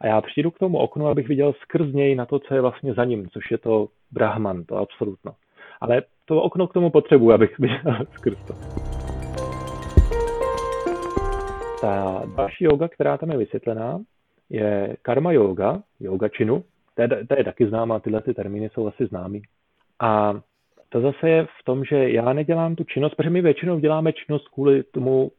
A 0.00 0.06
já 0.06 0.20
přijdu 0.20 0.50
k 0.50 0.58
tomu 0.58 0.78
oknu, 0.78 1.06
abych 1.06 1.28
viděl 1.28 1.52
skrz 1.52 1.92
něj 1.92 2.14
na 2.14 2.26
to, 2.26 2.38
co 2.38 2.54
je 2.54 2.60
vlastně 2.60 2.94
za 2.94 3.04
ním, 3.04 3.28
což 3.28 3.50
je 3.50 3.58
to 3.58 3.88
Brahman, 4.10 4.64
to 4.64 4.76
absolutno. 4.76 5.32
Ale 5.80 6.02
to 6.24 6.42
okno 6.42 6.66
k 6.66 6.72
tomu 6.72 6.90
potřebuji, 6.90 7.32
abych 7.32 7.58
viděl 7.58 8.06
skrz 8.12 8.38
to. 8.46 8.54
Ta 11.80 12.22
další 12.36 12.64
yoga, 12.64 12.88
která 12.88 13.18
tam 13.18 13.30
je 13.30 13.38
vysvětlená, 13.38 14.00
je 14.50 14.96
karma 15.02 15.32
yoga, 15.32 15.82
yoga 16.00 16.28
činu. 16.28 16.64
To 16.94 17.02
je, 17.02 17.08
to 17.08 17.34
je 17.38 17.44
taky 17.44 17.68
známá, 17.68 18.00
tyhle 18.00 18.22
ty 18.22 18.34
termíny 18.34 18.70
jsou 18.72 18.86
asi 18.86 19.06
známý. 19.06 19.42
A 20.00 20.40
to 20.88 21.00
zase 21.00 21.28
je 21.30 21.44
v 21.44 21.64
tom, 21.64 21.84
že 21.84 22.10
já 22.10 22.32
nedělám 22.32 22.76
tu 22.76 22.84
činnost, 22.84 23.14
protože 23.14 23.30
my 23.30 23.42
většinou 23.42 23.78
děláme 23.78 24.12
činnost 24.12 24.48
kvůli 24.48 24.82
tomu, 24.82 25.30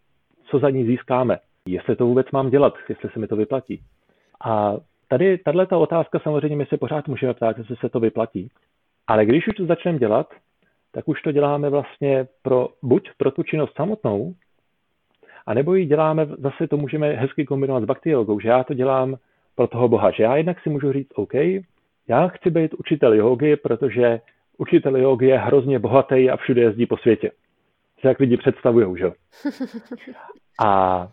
co 0.45 0.59
za 0.59 0.69
ní 0.69 0.85
získáme. 0.85 1.37
Jestli 1.67 1.95
to 1.95 2.05
vůbec 2.05 2.31
mám 2.31 2.49
dělat, 2.49 2.73
jestli 2.89 3.09
se 3.09 3.19
mi 3.19 3.27
to 3.27 3.35
vyplatí. 3.35 3.81
A 4.45 4.77
tady 5.07 5.37
tato 5.37 5.79
otázka 5.79 6.19
samozřejmě 6.19 6.57
my 6.57 6.65
se 6.65 6.77
pořád 6.77 7.07
můžeme 7.07 7.33
ptát, 7.33 7.57
jestli 7.57 7.75
se 7.75 7.89
to 7.89 7.99
vyplatí. 7.99 8.49
Ale 9.07 9.25
když 9.25 9.47
už 9.47 9.55
to 9.55 9.65
začneme 9.65 9.99
dělat, 9.99 10.33
tak 10.91 11.07
už 11.07 11.21
to 11.21 11.31
děláme 11.31 11.69
vlastně 11.69 12.27
pro, 12.41 12.69
buď 12.83 13.09
pro 13.17 13.31
tu 13.31 13.43
činnost 13.43 13.75
samotnou, 13.75 14.35
a 15.47 15.53
nebo 15.53 15.75
ji 15.75 15.85
děláme, 15.85 16.25
zase 16.25 16.67
to 16.67 16.77
můžeme 16.77 17.11
hezky 17.11 17.45
kombinovat 17.45 17.83
s 17.83 17.85
bhakti 17.85 18.09
jogou, 18.09 18.39
že 18.39 18.49
já 18.49 18.63
to 18.63 18.73
dělám 18.73 19.17
pro 19.55 19.67
toho 19.67 19.87
Boha, 19.87 20.11
že 20.11 20.23
já 20.23 20.35
jednak 20.35 20.59
si 20.59 20.69
můžu 20.69 20.93
říct, 20.93 21.11
OK, 21.15 21.33
já 22.07 22.27
chci 22.27 22.49
být 22.49 22.73
učitel 22.73 23.13
jogy, 23.13 23.55
protože 23.55 24.21
učitel 24.57 24.97
jogy 24.97 25.27
je 25.27 25.39
hrozně 25.39 25.79
bohatý 25.79 26.29
a 26.29 26.37
všude 26.37 26.61
jezdí 26.61 26.85
po 26.85 26.97
světě. 26.97 27.31
Jak 28.03 28.19
lidi 28.19 28.37
představují, 28.37 28.97
že? 28.99 29.05
A 30.59 31.03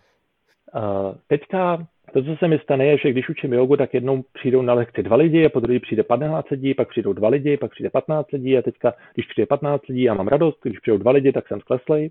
uh, 0.74 1.14
teďka 1.26 1.86
to, 2.12 2.22
co 2.22 2.36
se 2.36 2.48
mi 2.48 2.58
stane, 2.58 2.86
je, 2.86 2.98
že 2.98 3.10
když 3.10 3.28
učím 3.28 3.52
jogu, 3.52 3.76
tak 3.76 3.94
jednou 3.94 4.24
přijdou 4.32 4.62
na 4.62 4.74
lekci 4.74 5.02
dva 5.02 5.16
lidi, 5.16 5.46
a 5.46 5.48
po 5.48 5.60
druhé 5.60 5.80
přijde 5.80 6.02
15 6.02 6.50
lidí, 6.50 6.74
pak 6.74 6.88
přijdou 6.88 7.12
dva 7.12 7.28
lidi, 7.28 7.56
pak 7.56 7.70
přijde 7.70 7.90
15 7.90 8.32
lidí 8.32 8.58
a 8.58 8.62
teďka, 8.62 8.92
když 9.14 9.26
přijde 9.26 9.46
15 9.46 9.86
lidí, 9.88 10.02
já 10.02 10.14
mám 10.14 10.28
radost, 10.28 10.58
když 10.62 10.78
přijdou 10.78 10.98
dva 10.98 11.12
lidi, 11.12 11.32
tak 11.32 11.48
jsem 11.48 11.60
skleslej. 11.60 12.10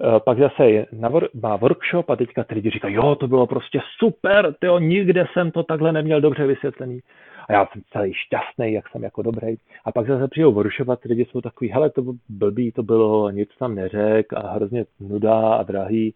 Eh, 0.00 0.20
pak 0.24 0.38
zase 0.38 0.86
wor- 0.92 1.28
má 1.42 1.56
workshop 1.56 2.10
a 2.10 2.16
teďka 2.16 2.44
ty 2.44 2.54
lidi 2.54 2.70
říkají, 2.70 2.94
jo, 2.94 3.14
to 3.14 3.28
bylo 3.28 3.46
prostě 3.46 3.80
super, 3.98 4.54
tyjo, 4.60 4.78
nikde 4.78 5.26
jsem 5.32 5.50
to 5.50 5.62
takhle 5.62 5.92
neměl 5.92 6.20
dobře 6.20 6.46
vysvětlený. 6.46 7.00
A 7.48 7.52
já 7.52 7.66
jsem 7.66 7.82
celý 7.92 8.12
šťastný, 8.14 8.72
jak 8.72 8.88
jsem 8.88 9.02
jako 9.02 9.22
dobrý. 9.22 9.54
A 9.84 9.92
pak 9.92 10.06
zase 10.06 10.28
přijdou 10.28 10.52
workshop 10.52 10.88
a 10.88 10.96
ty 10.96 11.08
lidi 11.08 11.24
jsou 11.24 11.40
takový, 11.40 11.70
hele, 11.70 11.90
to 11.90 12.02
blbý 12.28 12.72
to 12.72 12.82
bylo, 12.82 13.30
nic 13.30 13.48
tam 13.58 13.74
neřek 13.74 14.32
a 14.32 14.52
hrozně 14.52 14.84
nuda 15.00 15.34
a 15.34 15.62
drahý. 15.62 16.14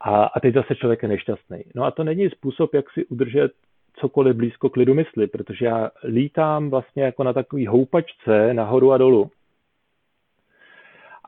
A, 0.00 0.24
a 0.24 0.40
teď 0.40 0.54
zase 0.54 0.76
člověk 0.76 1.02
je 1.02 1.08
nešťastný. 1.08 1.64
No 1.74 1.84
a 1.84 1.90
to 1.90 2.04
není 2.04 2.30
způsob, 2.30 2.74
jak 2.74 2.90
si 2.90 3.06
udržet 3.06 3.52
cokoliv 3.96 4.36
blízko 4.36 4.70
klidu 4.70 4.94
mysli, 4.94 5.26
protože 5.26 5.66
já 5.66 5.90
lítám 6.04 6.70
vlastně 6.70 7.02
jako 7.02 7.24
na 7.24 7.32
takový 7.32 7.66
houpačce 7.66 8.54
nahoru 8.54 8.92
a 8.92 8.98
dolů. 8.98 9.30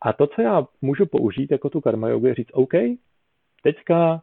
A 0.02 0.12
to, 0.12 0.26
co 0.26 0.42
já 0.42 0.66
můžu 0.82 1.06
použít 1.06 1.50
jako 1.50 1.70
tu 1.70 1.80
karma 1.80 2.08
je 2.08 2.34
říct, 2.34 2.50
OK, 2.52 2.72
teďka 3.62 4.22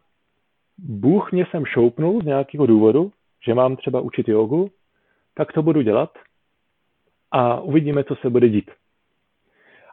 Bůh 0.78 1.32
mě 1.32 1.46
sem 1.50 1.66
šoupnul 1.66 2.22
z 2.22 2.24
nějakého 2.24 2.66
důvodu, 2.66 3.12
že 3.46 3.54
mám 3.54 3.76
třeba 3.76 4.00
učit 4.00 4.28
jogu, 4.28 4.70
tak 5.34 5.52
to 5.52 5.62
budu 5.62 5.82
dělat 5.82 6.18
a 7.30 7.60
uvidíme, 7.60 8.04
co 8.04 8.16
se 8.16 8.30
bude 8.30 8.48
dít. 8.48 8.70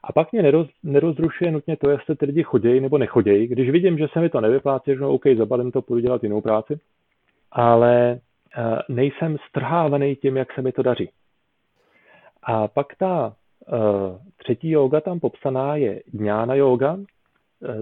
A 0.03 0.13
pak 0.13 0.31
mě 0.31 0.41
neroz, 0.41 0.67
nerozrušuje 0.83 1.51
nutně 1.51 1.77
to, 1.77 1.89
jestli 1.89 2.15
ty 2.15 2.25
lidi 2.25 2.43
chodějí 2.43 2.79
nebo 2.79 2.97
nechodějí. 2.97 3.47
Když 3.47 3.69
vidím, 3.69 3.97
že 3.97 4.07
se 4.13 4.19
mi 4.19 4.29
to 4.29 4.41
nevyplácí, 4.41 4.91
že 4.91 4.99
no, 4.99 5.11
OK, 5.11 5.23
zabalím 5.37 5.71
to, 5.71 5.81
půjdu 5.81 6.01
dělat 6.01 6.23
jinou 6.23 6.41
práci. 6.41 6.79
Ale 7.51 8.19
uh, 8.57 8.95
nejsem 8.95 9.37
strhávaný 9.49 10.15
tím, 10.15 10.37
jak 10.37 10.53
se 10.53 10.61
mi 10.61 10.71
to 10.71 10.83
daří. 10.83 11.09
A 12.43 12.67
pak 12.67 12.95
ta 12.95 13.27
uh, 13.27 13.77
třetí 14.37 14.69
yoga 14.69 15.01
tam 15.01 15.19
popsaná 15.19 15.75
je 15.75 16.01
dňána 16.13 16.55
yoga, 16.55 16.93
uh, 16.93 17.05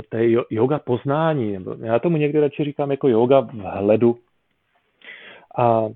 to 0.09 0.17
je 0.17 0.43
yoga 0.49 0.79
poznání. 0.79 1.57
Já 1.83 1.99
tomu 1.99 2.17
někdy 2.17 2.39
radši 2.39 2.63
říkám 2.63 2.91
jako 2.91 3.07
yoga 3.07 3.39
vhledu. 3.39 4.17
A 5.57 5.89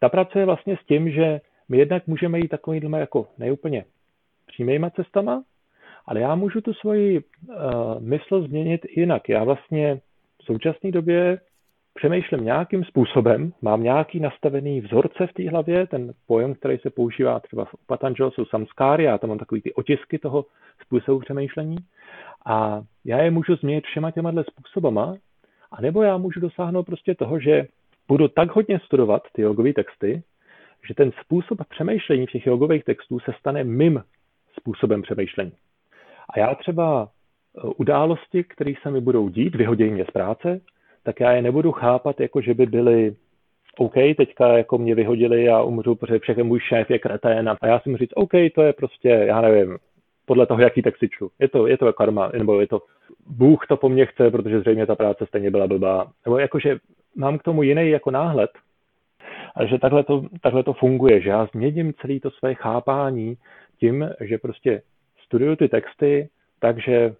ta 0.00 0.08
pracuje 0.08 0.44
vlastně 0.44 0.76
s 0.76 0.86
tím, 0.86 1.10
že 1.10 1.40
my 1.68 1.78
jednak 1.78 2.06
můžeme 2.06 2.38
jít 2.38 2.48
takovýhle 2.48 3.00
jako 3.00 3.26
neúplně 3.38 3.84
přímýma 4.46 4.90
cestama, 4.90 5.42
ale 6.06 6.20
já 6.20 6.34
můžu 6.34 6.60
tu 6.60 6.74
svoji 6.74 7.20
uh, 7.20 7.54
mysl 8.00 8.42
změnit 8.42 8.86
jinak. 8.96 9.28
Já 9.28 9.44
vlastně 9.44 10.00
v 10.42 10.44
současné 10.44 10.90
době 10.90 11.38
přemýšlím 11.94 12.44
nějakým 12.44 12.84
způsobem, 12.84 13.52
mám 13.62 13.82
nějaký 13.82 14.20
nastavený 14.20 14.80
vzorce 14.80 15.26
v 15.26 15.32
té 15.32 15.50
hlavě, 15.50 15.86
ten 15.86 16.12
pojem, 16.26 16.54
který 16.54 16.78
se 16.78 16.90
používá 16.90 17.40
třeba 17.40 17.64
v 17.64 17.74
Patanjali, 17.86 18.32
jsou 18.32 18.44
samskáry, 18.44 19.04
já 19.04 19.18
tam 19.18 19.28
mám 19.28 19.38
takový 19.38 19.62
ty 19.62 19.74
otisky 19.74 20.18
toho 20.18 20.44
způsobu 20.82 21.20
přemýšlení 21.20 21.76
a 22.46 22.82
já 23.04 23.18
je 23.18 23.30
můžu 23.30 23.56
změnit 23.56 23.84
všema 23.84 24.10
těma 24.10 24.32
způsobama, 24.50 25.16
anebo 25.72 26.02
já 26.02 26.16
můžu 26.16 26.40
dosáhnout 26.40 26.82
prostě 26.82 27.14
toho, 27.14 27.40
že 27.40 27.66
budu 28.08 28.28
tak 28.28 28.50
hodně 28.50 28.78
studovat 28.78 29.22
ty 29.32 29.42
jogové 29.42 29.72
texty, 29.72 30.22
že 30.88 30.94
ten 30.94 31.12
způsob 31.20 31.58
přemýšlení 31.68 32.26
v 32.26 32.30
těch 32.30 32.46
jogových 32.46 32.84
textů 32.84 33.20
se 33.20 33.32
stane 33.38 33.64
mým 33.64 34.02
způsobem 34.60 35.02
přemýšlení. 35.02 35.52
A 36.34 36.38
já 36.38 36.54
třeba 36.54 37.08
e, 37.08 37.68
události, 37.76 38.44
které 38.44 38.72
se 38.82 38.90
mi 38.90 39.00
budou 39.00 39.28
dít, 39.28 39.54
vyhodějí 39.54 39.90
mě 39.90 40.04
z 40.04 40.10
práce, 40.10 40.60
tak 41.02 41.20
já 41.20 41.32
je 41.32 41.42
nebudu 41.42 41.72
chápat, 41.72 42.20
jako 42.20 42.40
že 42.40 42.54
by 42.54 42.66
byly 42.66 43.16
OK, 43.78 43.94
teďka 44.16 44.58
jako 44.58 44.78
mě 44.78 44.94
vyhodili 44.94 45.48
a 45.48 45.62
umřu, 45.62 45.94
protože 45.94 46.18
všechny 46.18 46.42
můj 46.42 46.60
šéf 46.60 46.90
je 46.90 46.98
kretén 46.98 47.48
a 47.48 47.66
já 47.66 47.80
si 47.80 47.90
mu 47.90 47.96
říct, 47.96 48.12
OK, 48.14 48.32
to 48.54 48.62
je 48.62 48.72
prostě, 48.72 49.08
já 49.08 49.40
nevím, 49.40 49.78
podle 50.26 50.46
toho, 50.46 50.60
jaký 50.60 50.82
text 50.82 50.98
si 50.98 51.08
čtu. 51.08 51.30
Je 51.38 51.48
to, 51.48 51.66
je 51.66 51.78
to 51.78 51.92
karma, 51.92 52.30
nebo 52.38 52.60
je 52.60 52.66
to, 52.66 52.82
Bůh 53.26 53.66
to 53.66 53.76
po 53.76 53.88
mně 53.88 54.06
chce, 54.06 54.30
protože 54.30 54.60
zřejmě 54.60 54.86
ta 54.86 54.94
práce 54.94 55.26
stejně 55.26 55.50
byla 55.50 55.66
blbá. 55.66 56.12
Nebo 56.24 56.38
jakože 56.38 56.76
mám 57.16 57.38
k 57.38 57.42
tomu 57.42 57.62
jiný 57.62 57.90
jako 57.90 58.10
náhled, 58.10 58.50
ale 59.54 59.68
že 59.68 59.78
takhle 59.78 60.04
to, 60.04 60.24
takhle 60.42 60.62
to 60.62 60.72
funguje, 60.72 61.20
že 61.20 61.30
já 61.30 61.46
změním 61.46 61.94
celé 62.00 62.20
to 62.20 62.30
své 62.30 62.54
chápání 62.54 63.36
tím, 63.80 64.10
že 64.20 64.38
prostě 64.38 64.82
studuju 65.26 65.56
ty 65.56 65.68
texty, 65.68 66.28
takže 66.58 67.14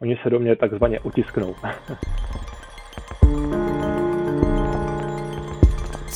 oni 0.00 0.16
se 0.22 0.30
do 0.30 0.38
mě 0.38 0.56
takzvaně 0.56 1.00
utisknou. 1.00 1.54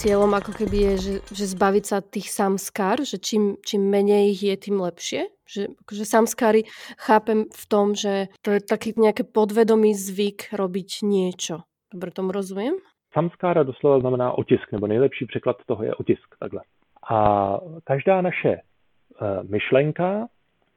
cieľom 0.00 0.32
ako 0.32 0.56
keby 0.56 0.76
je, 0.80 0.94
že, 0.96 1.14
že 1.28 1.52
zbaviť 1.52 1.84
sa 1.84 2.00
tých 2.00 2.32
samskár, 2.32 3.04
že 3.04 3.20
čím, 3.20 3.60
čím 3.60 3.84
menej 3.92 4.32
ich 4.32 4.40
je, 4.48 4.54
tým 4.56 4.80
lepšie? 4.80 5.28
Že, 5.44 5.76
že 5.76 6.04
samskáry 6.08 6.64
chápem 6.96 7.52
v 7.52 7.64
tom, 7.68 7.92
že 7.92 8.32
to 8.40 8.56
je 8.56 8.64
taký 8.64 8.96
nejaký 8.96 9.28
podvedomý 9.28 9.92
zvyk 9.92 10.56
robiť 10.56 11.04
niečo. 11.04 11.68
Dobre 11.92 12.08
tomu 12.16 12.32
rozumiem? 12.32 12.80
Samskára 13.12 13.66
doslova 13.66 14.00
znamená 14.00 14.38
otisk, 14.38 14.72
nebo 14.72 14.86
nejlepší 14.86 15.26
překlad 15.26 15.56
toho 15.66 15.82
je 15.82 15.92
otisk, 15.94 16.36
takhle. 16.38 16.62
A 17.10 17.18
každá 17.84 18.22
naše 18.22 18.56
uh, 18.56 19.42
myšlenka, 19.50 20.30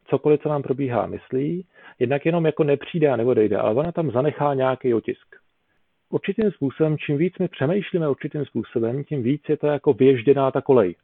cokoliv, 0.06 0.42
co 0.42 0.50
nám 0.50 0.62
probíhá 0.62 1.06
myslí, 1.06 1.66
jednak 2.00 2.26
jenom 2.26 2.46
jako 2.46 2.64
nepřijde 2.64 3.10
a 3.10 3.16
nebo 3.16 3.34
dejde, 3.34 3.58
ale 3.58 3.76
ona 3.76 3.92
tam 3.92 4.12
zanechá 4.12 4.54
nějaký 4.54 4.94
otisk 4.94 5.44
určitým 6.14 6.52
způsobem, 6.52 6.98
čím 6.98 7.18
víc 7.18 7.34
my 7.40 7.48
přemýšlíme 7.48 8.10
určitým 8.10 8.46
způsobem, 8.46 9.04
tím 9.04 9.24
víc 9.24 9.42
je 9.50 9.58
to 9.58 9.68
jako 9.68 9.94
vyježděná 9.94 10.52
ta 10.52 10.62
kolej. 10.62 10.96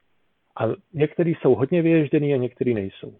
A 0.60 0.63
některý 0.94 1.36
jsou 1.36 1.56
hodně 1.56 1.82
vyježděný 1.82 2.34
a 2.34 2.38
některý 2.38 2.74
nejsou. 2.74 3.13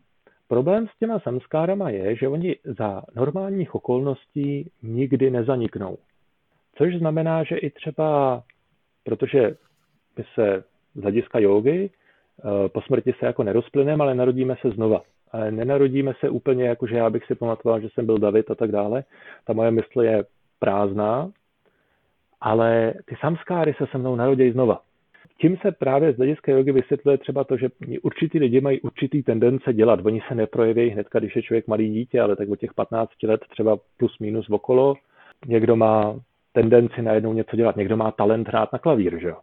Problém 0.48 0.88
s 0.88 1.00
těma 1.00 1.20
samskárama 1.20 1.90
je, 1.90 2.16
že 2.16 2.28
oni 2.28 2.56
za 2.64 3.04
normálních 3.16 3.76
okolností 3.76 4.72
nikdy 4.84 5.32
nezaniknou. 5.32 5.98
Což 6.76 6.96
znamená, 6.96 7.44
že 7.44 7.58
i 7.58 7.70
třeba, 7.70 8.44
protože 9.04 9.56
my 10.18 10.24
se 10.36 10.64
z 10.96 11.02
hlediska 11.02 11.40
jogy 11.40 11.90
eh, 11.90 12.70
po 12.70 12.82
smrti 12.82 13.14
se 13.20 13.26
jako 13.26 13.44
nerozplyneme, 13.44 14.04
ale 14.04 14.16
narodíme 14.16 14.56
se 14.62 14.70
znova. 14.70 15.02
Nenarodíme 15.50 16.14
se 16.20 16.30
úplně 16.30 16.64
jako, 16.64 16.88
že 16.88 16.96
já 16.96 17.10
bych 17.10 17.26
si 17.26 17.36
pamatoval, 17.36 17.82
že 17.82 17.88
jsem 17.94 18.06
byl 18.06 18.18
David 18.18 18.52
a 18.52 18.56
tak 18.56 18.72
dále. 18.72 19.04
Ta 19.46 19.54
moje 19.54 19.72
mysl 19.72 20.02
je 20.02 20.24
prázdná, 20.60 21.32
ale 22.42 22.94
ty 23.06 23.16
samskáry 23.20 23.74
se 23.74 23.88
se 23.92 23.98
mnou 23.98 24.16
narodí 24.16 24.52
znova. 24.52 24.82
Tím 25.42 25.58
se 25.58 25.72
právě 25.72 26.14
z 26.14 26.18
hlediska 26.18 26.52
jogy 26.52 26.72
vysvětluje 26.72 27.18
třeba 27.18 27.44
to, 27.44 27.58
že 27.58 27.70
určitý 28.04 28.40
lidi 28.40 28.62
mají 28.62 28.82
určitý 28.82 29.24
tendence 29.24 29.74
dělat. 29.74 30.00
Oni 30.06 30.22
se 30.28 30.36
neprojeví 30.36 30.90
hned, 30.90 31.08
když 31.20 31.36
je 31.36 31.42
člověk 31.42 31.68
malý 31.68 31.90
dítě, 31.90 32.22
ale 32.22 32.36
tak 32.36 32.50
od 32.50 32.60
těch 32.60 32.74
15 32.74 33.24
let 33.24 33.42
třeba 33.50 33.78
plus 33.98 34.20
minus 34.20 34.50
okolo. 34.50 34.96
Někdo 35.48 35.76
má 35.76 36.20
tendenci 36.54 37.02
najednou 37.02 37.34
něco 37.34 37.56
dělat, 37.56 37.76
někdo 37.76 37.98
má 37.98 38.12
talent 38.12 38.48
hrát 38.48 38.74
na 38.74 38.80
klavír, 38.80 39.20
že 39.20 39.28
jo. 39.28 39.38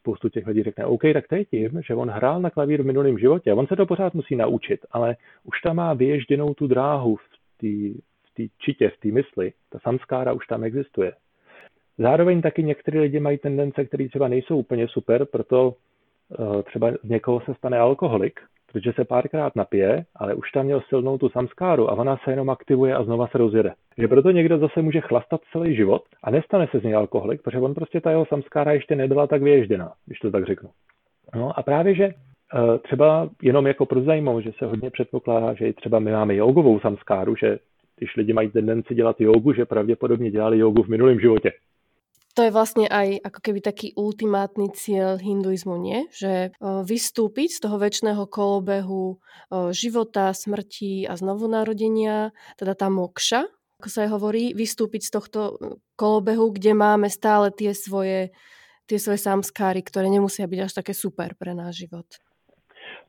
Spoustu 0.00 0.28
těch 0.28 0.46
lidí 0.46 0.62
řekne, 0.62 0.84
OK, 0.84 1.02
tak 1.12 1.28
to 1.28 1.34
je 1.34 1.44
tím, 1.44 1.82
že 1.86 1.94
on 1.94 2.10
hrál 2.10 2.40
na 2.40 2.50
klavír 2.50 2.82
v 2.82 2.86
minulém 2.86 3.18
životě, 3.18 3.52
on 3.52 3.66
se 3.66 3.76
to 3.76 3.86
pořád 3.86 4.14
musí 4.14 4.36
naučit, 4.36 4.80
ale 4.90 5.16
už 5.44 5.60
tam 5.60 5.76
má 5.76 5.94
vyježděnou 5.94 6.54
tu 6.54 6.66
dráhu 6.66 7.16
v 7.16 7.22
té 7.60 8.00
v 8.48 8.58
čitě, 8.58 8.90
v 8.90 9.00
té 9.00 9.08
mysli. 9.08 9.52
Ta 9.70 9.78
samskára 9.78 10.32
už 10.32 10.46
tam 10.46 10.64
existuje. 10.64 11.12
Zároveň 11.98 12.42
taky 12.42 12.62
některý 12.62 12.98
lidi 12.98 13.20
mají 13.20 13.38
tendence, 13.38 13.84
které 13.84 14.08
třeba 14.08 14.28
nejsou 14.28 14.56
úplně 14.56 14.88
super, 14.88 15.24
proto 15.24 15.74
uh, 16.38 16.62
třeba 16.62 16.92
z 17.04 17.08
někoho 17.08 17.40
se 17.40 17.54
stane 17.54 17.78
alkoholik, 17.78 18.40
protože 18.72 18.92
se 18.92 19.04
párkrát 19.04 19.56
napije, 19.56 20.04
ale 20.16 20.34
už 20.34 20.50
tam 20.50 20.64
měl 20.64 20.80
silnou 20.88 21.18
tu 21.18 21.28
samskáru 21.28 21.90
a 21.90 21.92
ona 21.92 22.16
se 22.24 22.30
jenom 22.30 22.50
aktivuje 22.50 22.94
a 22.94 23.04
znova 23.04 23.26
se 23.26 23.38
rozjede. 23.38 23.72
Že 23.98 24.08
proto 24.08 24.30
někdo 24.30 24.58
zase 24.58 24.82
může 24.82 25.00
chlastat 25.00 25.40
celý 25.52 25.76
život 25.76 26.02
a 26.24 26.30
nestane 26.30 26.68
se 26.70 26.80
z 26.80 26.82
něj 26.82 26.94
alkoholik, 26.94 27.42
protože 27.42 27.58
on 27.58 27.74
prostě 27.74 28.00
ta 28.00 28.10
jeho 28.10 28.26
samskára 28.26 28.72
ještě 28.72 28.96
nebyla 28.96 29.26
tak 29.26 29.42
vyježděná, 29.42 29.92
když 30.06 30.18
to 30.18 30.30
tak 30.30 30.46
řeknu. 30.46 30.68
No 31.34 31.58
a 31.58 31.62
právě, 31.62 31.94
že 31.94 32.08
uh, 32.08 32.78
třeba 32.78 33.28
jenom 33.42 33.66
jako 33.66 33.86
pro 33.86 34.00
zajímavost, 34.00 34.44
že 34.44 34.52
se 34.58 34.66
hodně 34.66 34.90
předpokládá, 34.90 35.54
že 35.54 35.72
třeba 35.72 35.98
my 35.98 36.12
máme 36.12 36.34
jogovou 36.34 36.80
samskáru, 36.80 37.36
že 37.36 37.58
když 37.98 38.16
lidi 38.16 38.32
mají 38.32 38.50
tendenci 38.50 38.94
dělat 38.94 39.20
jogu, 39.20 39.52
že 39.52 39.64
pravděpodobně 39.64 40.30
dělali 40.30 40.58
jogu 40.58 40.82
v 40.82 40.88
minulém 40.88 41.20
životě 41.20 41.52
to 42.34 42.46
je 42.46 42.54
vlastne 42.54 42.86
aj 42.86 43.26
ako 43.26 43.38
keby 43.42 43.58
taký 43.58 43.92
ultimátny 43.98 44.70
cieľ 44.70 45.18
hinduizmu, 45.18 45.74
nie? 45.82 46.06
Že 46.14 46.54
vystúpiť 46.86 47.58
z 47.58 47.60
toho 47.66 47.76
väčšného 47.82 48.22
kolobehu 48.30 49.18
života, 49.74 50.30
smrti 50.30 51.10
a 51.10 51.18
znovu 51.18 51.50
narodenia, 51.50 52.30
teda 52.54 52.78
tá 52.78 52.86
mokša, 52.86 53.50
ako 53.82 53.88
sa 53.90 54.06
aj 54.06 54.10
hovorí, 54.14 54.54
vystúpiť 54.54 55.08
z 55.08 55.10
tohto 55.10 55.40
kolobehu, 55.98 56.54
kde 56.54 56.72
máme 56.76 57.10
stále 57.10 57.50
tie 57.50 57.74
svoje, 57.74 58.30
tie 58.86 58.98
svoje 59.02 59.18
samskáry, 59.18 59.82
ktoré 59.82 60.06
nemusia 60.06 60.46
byť 60.46 60.60
až 60.60 60.72
také 60.72 60.92
super 60.94 61.34
pre 61.34 61.50
náš 61.56 61.82
život. 61.82 62.06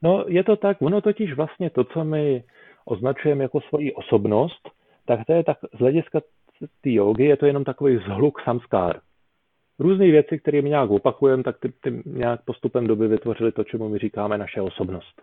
No 0.02 0.26
je 0.26 0.43
to 0.43 0.56
tak, 0.56 0.82
ono 0.82 1.02
totiž 1.02 1.36
vlastně 1.36 1.69
to, 1.69 1.84
co 1.84 2.04
my 2.04 2.43
označujeme 2.86 3.43
jako 3.43 3.62
svoji 3.62 3.93
osobnost, 3.93 4.69
tak 5.06 5.26
to 5.28 5.34
je 5.34 5.43
tak 5.43 5.58
z 5.74 5.80
hlediska 5.80 6.19
té 6.82 6.89
jogy 6.89 7.26
je 7.26 7.38
to 7.38 7.45
jenom 7.45 7.63
takový 7.63 7.98
zhluk 7.98 8.41
samskár 8.41 9.02
různé 9.82 10.06
věci, 10.06 10.39
které 10.39 10.62
my 10.62 10.70
nějak 10.70 10.89
opakujeme, 10.89 11.44
tak 11.44 11.60
ty, 11.60 11.70
ty 11.82 12.04
nějak 12.06 12.46
postupem 12.46 12.88
doby 12.88 13.08
vytvořili 13.08 13.52
to, 13.52 13.63
čemu 13.63 13.89
my 13.89 13.98
říkáme 13.98 14.38
naše 14.38 14.62
osobnost. 14.62 15.22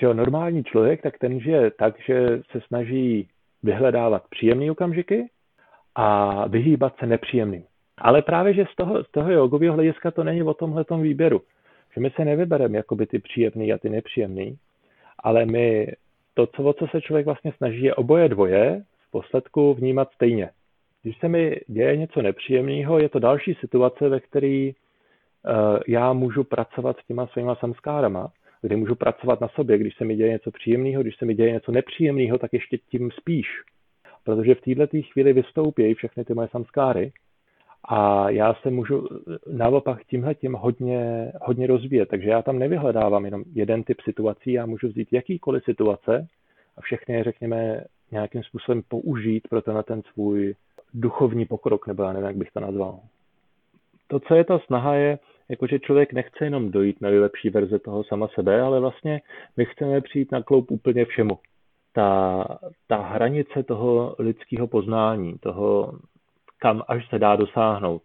Že 0.00 0.06
jo, 0.06 0.14
normální 0.14 0.64
člověk, 0.64 1.02
tak 1.02 1.18
ten 1.18 1.40
žije 1.40 1.70
tak, 1.70 1.94
že 2.06 2.42
se 2.50 2.60
snaží 2.60 3.28
vyhledávat 3.62 4.22
příjemné 4.30 4.70
okamžiky 4.70 5.26
a 5.94 6.48
vyhýbat 6.48 6.96
se 6.98 7.06
nepříjemným. 7.06 7.64
Ale 7.98 8.22
právě, 8.22 8.54
že 8.54 8.64
z 8.72 8.76
toho, 8.76 9.04
z 9.04 9.10
toho 9.10 9.30
jogového 9.30 9.74
hlediska 9.74 10.10
to 10.10 10.24
není 10.24 10.42
o 10.42 10.54
tomhle 10.54 10.84
výběru. 11.00 11.42
Že 11.94 12.00
my 12.00 12.10
se 12.10 12.24
nevybereme 12.24 12.76
jakoby 12.76 13.06
ty 13.06 13.18
příjemný 13.18 13.72
a 13.72 13.78
ty 13.78 13.88
nepříjemný, 13.88 14.58
ale 15.18 15.46
my 15.46 15.92
to, 16.34 16.46
co, 16.46 16.62
o 16.62 16.72
co 16.72 16.86
se 16.86 17.00
člověk 17.00 17.26
vlastně 17.26 17.52
snaží, 17.56 17.82
je 17.82 17.94
oboje 17.94 18.28
dvoje 18.28 18.82
v 19.06 19.10
posledku 19.10 19.74
vnímat 19.74 20.08
stejně. 20.14 20.50
Když 21.02 21.18
se 21.18 21.28
mi 21.28 21.60
děje 21.66 21.96
něco 21.96 22.22
nepříjemného, 22.22 22.98
je 22.98 23.08
to 23.08 23.18
další 23.18 23.54
situace, 23.54 24.08
ve 24.08 24.20
které 24.20 24.70
uh, 24.70 25.78
já 25.88 26.12
můžu 26.12 26.44
pracovat 26.44 26.96
s 26.98 27.06
těma 27.06 27.26
svýma 27.26 27.54
samskárama, 27.54 28.32
kdy 28.62 28.76
můžu 28.76 28.94
pracovat 28.94 29.40
na 29.40 29.48
sobě. 29.48 29.78
Když 29.78 29.96
se 29.96 30.04
mi 30.04 30.16
děje 30.16 30.32
něco 30.32 30.50
příjemného, 30.50 31.02
když 31.02 31.16
se 31.16 31.24
mi 31.24 31.34
děje 31.34 31.52
něco 31.52 31.72
nepříjemného, 31.72 32.38
tak 32.38 32.52
ještě 32.52 32.78
tím 32.78 33.10
spíš. 33.10 33.46
Protože 34.24 34.54
v 34.54 34.60
této 34.60 34.96
chvíli 35.12 35.32
vystoupí 35.32 35.94
všechny 35.94 36.24
ty 36.24 36.34
moje 36.34 36.48
samskáry 36.48 37.12
a 37.84 38.30
já 38.30 38.54
se 38.54 38.70
můžu 38.70 39.08
naopak 39.52 40.04
tímhle 40.04 40.34
tím 40.34 40.54
hodně, 40.54 41.32
hodně 41.42 41.66
rozvíjet. 41.66 42.08
Takže 42.08 42.30
já 42.30 42.42
tam 42.42 42.58
nevyhledávám 42.58 43.24
jenom 43.24 43.44
jeden 43.52 43.82
typ 43.82 44.00
situací, 44.00 44.52
já 44.52 44.66
můžu 44.66 44.88
vzít 44.88 45.12
jakýkoliv 45.12 45.64
situace 45.64 46.26
a 46.76 46.80
všechny 46.80 47.14
je, 47.14 47.24
řekněme, 47.24 47.84
nějakým 48.10 48.42
způsobem 48.42 48.82
použít 48.88 49.48
pro 49.48 49.62
tenhle 49.62 49.82
ten 49.82 50.02
svůj 50.02 50.54
duchovní 50.94 51.46
pokrok, 51.46 51.86
nebo 51.86 52.02
já 52.02 52.12
nevím, 52.12 52.26
jak 52.26 52.36
bych 52.36 52.50
to 52.50 52.60
nazval. 52.60 53.00
To, 54.08 54.20
co 54.20 54.34
je 54.34 54.44
ta 54.44 54.58
snaha, 54.58 54.94
je, 54.94 55.18
jakože 55.48 55.78
člověk 55.78 56.12
nechce 56.12 56.44
jenom 56.44 56.70
dojít 56.70 57.00
na 57.00 57.10
nejlepší 57.10 57.50
verze 57.50 57.78
toho 57.78 58.04
sama 58.04 58.28
sebe, 58.28 58.60
ale 58.60 58.80
vlastně 58.80 59.20
my 59.56 59.64
chceme 59.64 60.00
přijít 60.00 60.32
na 60.32 60.42
kloup 60.42 60.70
úplně 60.70 61.04
všemu. 61.04 61.38
Ta, 61.92 62.44
ta 62.86 62.96
hranice 62.96 63.62
toho 63.62 64.16
lidského 64.18 64.66
poznání, 64.66 65.38
toho, 65.38 65.98
kam 66.58 66.82
až 66.88 67.08
se 67.08 67.18
dá 67.18 67.36
dosáhnout. 67.36 68.02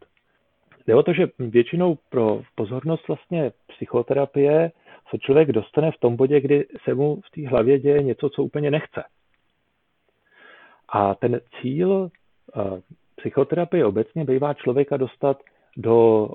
Jde 0.88 0.96
o 0.96 1.04
to, 1.04 1.14
že 1.14 1.28
většinou 1.40 1.98
pro 2.10 2.42
pozornost 2.56 3.08
vlastně 3.08 3.52
psychoterapie 3.68 4.72
se 5.10 5.18
člověk 5.18 5.52
dostane 5.52 5.92
v 5.92 6.00
tom 6.00 6.16
bodě, 6.16 6.42
kdy 6.42 6.66
se 6.84 6.94
mu 6.94 7.22
v 7.22 7.30
té 7.30 7.48
hlavě 7.48 7.80
děje 7.80 8.04
něco, 8.04 8.30
co 8.30 8.44
úplně 8.44 8.72
nechce. 8.72 9.04
A 10.90 11.16
ten 11.16 11.42
cíl 11.62 12.10
psychoterapie 13.16 13.86
obecně 13.86 14.26
bývá 14.26 14.54
člověka 14.54 14.98
dostat 14.98 15.42
do 15.78 16.28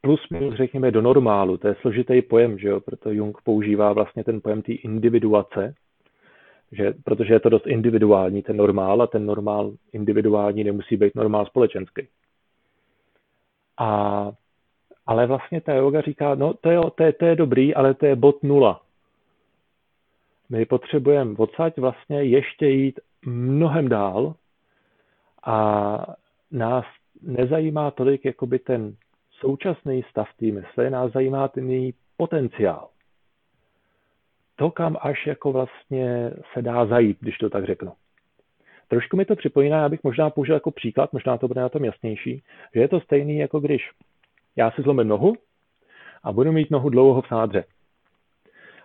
plus 0.00 0.28
minus, 0.30 0.54
řekněme, 0.54 0.90
do 0.90 1.02
normálu. 1.02 1.56
To 1.56 1.68
je 1.68 1.74
složitý 1.80 2.22
pojem, 2.22 2.58
že 2.58 2.68
jo? 2.68 2.80
proto 2.80 3.10
Jung 3.10 3.38
používá 3.44 3.92
vlastně 3.92 4.24
ten 4.24 4.40
pojem 4.40 4.62
té 4.62 4.72
individuace, 4.72 5.74
že, 6.72 6.94
protože 7.04 7.34
je 7.34 7.40
to 7.40 7.48
dost 7.48 7.66
individuální, 7.66 8.42
ten 8.42 8.56
normál, 8.56 9.02
a 9.02 9.06
ten 9.06 9.26
normál 9.26 9.72
individuální 9.92 10.64
nemusí 10.64 10.96
být 10.96 11.14
normál 11.14 11.46
společenský. 11.46 12.08
A, 13.78 14.30
ale 15.06 15.26
vlastně 15.26 15.60
ta 15.60 15.74
yoga 15.74 16.00
říká, 16.00 16.34
no 16.34 16.54
to 16.54 16.70
je, 16.70 16.78
to, 16.94 17.02
je, 17.02 17.12
to 17.12 17.26
je 17.26 17.36
dobrý, 17.36 17.74
ale 17.74 17.94
to 17.94 18.06
je 18.06 18.16
bod 18.16 18.42
nula. 18.42 18.80
My 20.48 20.66
potřebujeme 20.66 21.34
odsaď 21.38 21.78
vlastně 21.78 22.22
ještě 22.22 22.66
jít 22.66 23.00
mnohem 23.26 23.88
dál, 23.88 24.34
a 25.44 25.98
nás 26.50 26.84
nezajímá 27.22 27.90
tolik 27.90 28.24
jakoby 28.24 28.58
ten 28.58 28.96
současný 29.30 30.02
stav 30.10 30.28
té 30.36 30.46
mysli, 30.46 30.90
nás 30.90 31.12
zajímá 31.12 31.48
ten 31.48 31.70
její 31.70 31.94
potenciál. 32.16 32.88
To, 34.56 34.70
kam 34.70 34.96
až 35.00 35.26
jako 35.26 35.52
vlastně 35.52 36.30
se 36.52 36.62
dá 36.62 36.86
zajít, 36.86 37.18
když 37.20 37.38
to 37.38 37.50
tak 37.50 37.64
řeknu. 37.64 37.92
Trošku 38.88 39.16
mi 39.16 39.24
to 39.24 39.36
připomíná, 39.36 39.82
já 39.82 39.88
bych 39.88 40.04
možná 40.04 40.30
použil 40.30 40.54
jako 40.54 40.70
příklad, 40.70 41.12
možná 41.12 41.38
to 41.38 41.48
bude 41.48 41.60
na 41.60 41.68
tom 41.68 41.84
jasnější, 41.84 42.42
že 42.74 42.80
je 42.80 42.88
to 42.88 43.00
stejný, 43.00 43.38
jako 43.38 43.60
když 43.60 43.90
já 44.56 44.70
si 44.70 44.82
zlomím 44.82 45.08
nohu 45.08 45.36
a 46.22 46.32
budu 46.32 46.52
mít 46.52 46.70
nohu 46.70 46.88
dlouho 46.88 47.22
v 47.22 47.28
sádře. 47.28 47.64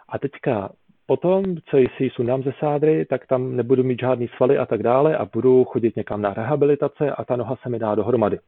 A 0.10 0.20
teďka 0.20 0.70
Potom, 1.10 1.44
co 1.66 1.78
si 1.98 2.10
sundám 2.10 2.44
ze 2.44 2.54
sádry, 2.60 3.06
tak 3.06 3.28
tam 3.28 3.56
nebudu 3.56 3.84
mít 3.84 4.00
žádný 4.00 4.28
svaly 4.28 4.58
a 4.58 4.66
tak 4.66 4.84
dále 4.84 5.18
a 5.18 5.26
budu 5.26 5.64
chodit 5.64 5.96
někam 5.96 6.22
na 6.22 6.34
rehabilitace 6.34 7.12
a 7.12 7.26
ta 7.26 7.36
noha 7.36 7.56
se 7.56 7.70
mi 7.70 7.80
dá 7.80 7.96
dohromady. 7.96 8.40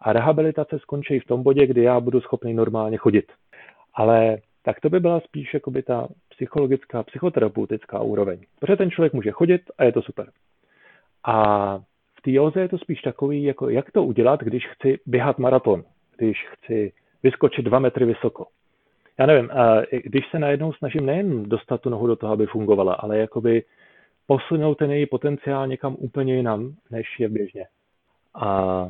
A 0.00 0.12
rehabilitace 0.12 0.78
skončí 0.78 1.20
v 1.20 1.26
tom 1.26 1.42
bodě, 1.42 1.66
kdy 1.66 1.82
já 1.82 2.00
budu 2.00 2.20
schopný 2.20 2.54
normálně 2.54 2.96
chodit. 2.96 3.32
Ale 3.94 4.38
tak 4.62 4.80
to 4.80 4.90
by 4.90 5.00
byla 5.00 5.20
spíš 5.20 5.54
jakoby 5.54 5.82
ta 5.82 6.08
psychologická, 6.28 7.02
psychoterapeutická 7.02 8.00
úroveň. 8.00 8.40
Protože 8.60 8.76
ten 8.76 8.90
člověk 8.90 9.12
může 9.12 9.30
chodit 9.30 9.62
a 9.78 9.84
je 9.84 9.92
to 9.92 10.02
super. 10.02 10.30
A 11.24 11.78
v 12.18 12.22
té 12.22 12.30
józe 12.30 12.60
je 12.60 12.68
to 12.68 12.78
spíš 12.78 13.00
takový, 13.00 13.42
jako 13.42 13.68
jak 13.68 13.92
to 13.92 14.04
udělat, 14.04 14.40
když 14.40 14.66
chci 14.68 14.98
běhat 15.06 15.38
maraton, 15.38 15.84
když 16.16 16.46
chci 16.48 16.92
vyskočit 17.22 17.64
dva 17.64 17.78
metry 17.78 18.04
vysoko. 18.04 18.46
Já 19.18 19.26
nevím, 19.26 19.50
když 20.04 20.30
se 20.30 20.38
najednou 20.38 20.72
snažím 20.72 21.06
nejen 21.06 21.42
dostat 21.42 21.80
tu 21.80 21.90
nohu 21.90 22.06
do 22.06 22.16
toho, 22.16 22.32
aby 22.32 22.46
fungovala, 22.46 22.94
ale 22.94 23.18
jakoby 23.18 23.64
posunout 24.26 24.74
ten 24.74 24.90
její 24.90 25.06
potenciál 25.06 25.66
někam 25.66 25.96
úplně 25.98 26.36
jinam, 26.36 26.74
než 26.90 27.06
je 27.20 27.28
běžně. 27.28 27.66
A 28.34 28.84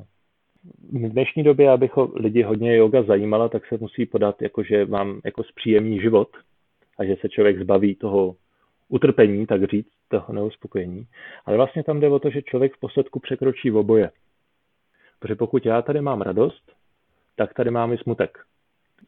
v 0.92 1.08
dnešní 1.08 1.42
době, 1.42 1.70
abych 1.70 1.92
lidi 2.14 2.42
hodně 2.42 2.76
yoga 2.76 3.02
zajímala, 3.02 3.48
tak 3.48 3.66
se 3.66 3.78
musí 3.80 4.06
podat, 4.06 4.42
jako 4.42 4.62
že 4.62 4.86
mám 4.86 5.20
jako 5.24 5.44
zpříjemný 5.44 6.00
život 6.00 6.28
a 6.98 7.04
že 7.04 7.16
se 7.20 7.28
člověk 7.28 7.58
zbaví 7.58 7.94
toho 7.94 8.36
utrpení, 8.88 9.46
tak 9.46 9.64
říct, 9.64 9.92
toho 10.08 10.32
neuspokojení. 10.32 11.06
Ale 11.44 11.56
vlastně 11.56 11.84
tam 11.84 12.00
jde 12.00 12.08
o 12.08 12.18
to, 12.18 12.30
že 12.30 12.42
člověk 12.42 12.74
v 12.74 12.80
posledku 12.80 13.20
překročí 13.20 13.70
v 13.70 13.76
oboje. 13.76 14.10
Protože 15.18 15.34
pokud 15.34 15.66
já 15.66 15.82
tady 15.82 16.00
mám 16.00 16.20
radost, 16.20 16.72
tak 17.36 17.54
tady 17.54 17.70
mám 17.70 17.92
i 17.92 17.98
smutek. 17.98 18.38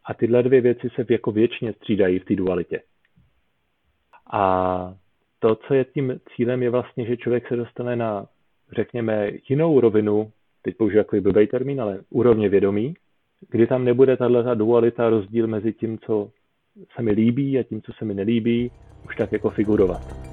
A 0.05 0.15
tyhle 0.15 0.43
dvě 0.43 0.61
věci 0.61 0.89
se 0.95 1.07
jako 1.11 1.33
věčně 1.33 1.73
střídají 1.73 2.19
v 2.19 2.25
té 2.25 2.37
dualitě. 2.37 2.83
A 4.33 4.95
to, 5.39 5.57
co 5.57 5.75
je 5.75 5.85
tím 5.85 6.21
cílem, 6.37 6.63
je 6.63 6.71
vlastně, 6.71 7.07
že 7.07 7.17
člověk 7.17 7.49
se 7.49 7.57
dostane 7.57 7.97
na, 7.97 8.27
řekněme, 8.73 9.31
jinou 9.49 9.81
rovinu, 9.81 10.33
teď 10.63 10.77
použiju 10.77 11.03
takový 11.03 11.23
blbý 11.23 11.47
termín, 11.47 11.81
ale 11.81 12.01
úrovně 12.11 12.49
vědomí, 12.49 12.95
kdy 13.49 13.67
tam 13.67 13.85
nebude 13.85 14.17
tahle 14.17 14.57
dualita, 14.57 15.11
rozdíl 15.11 15.47
mezi 15.47 15.73
tím, 15.73 15.99
co 15.99 16.31
se 16.97 17.03
mi 17.03 17.11
líbí 17.11 17.59
a 17.59 17.63
tím, 17.63 17.83
co 17.83 17.93
se 17.93 18.05
mi 18.05 18.15
nelíbí, 18.15 18.71
už 19.07 19.17
tak 19.17 19.33
jako 19.33 19.51
figurovat. 19.51 20.30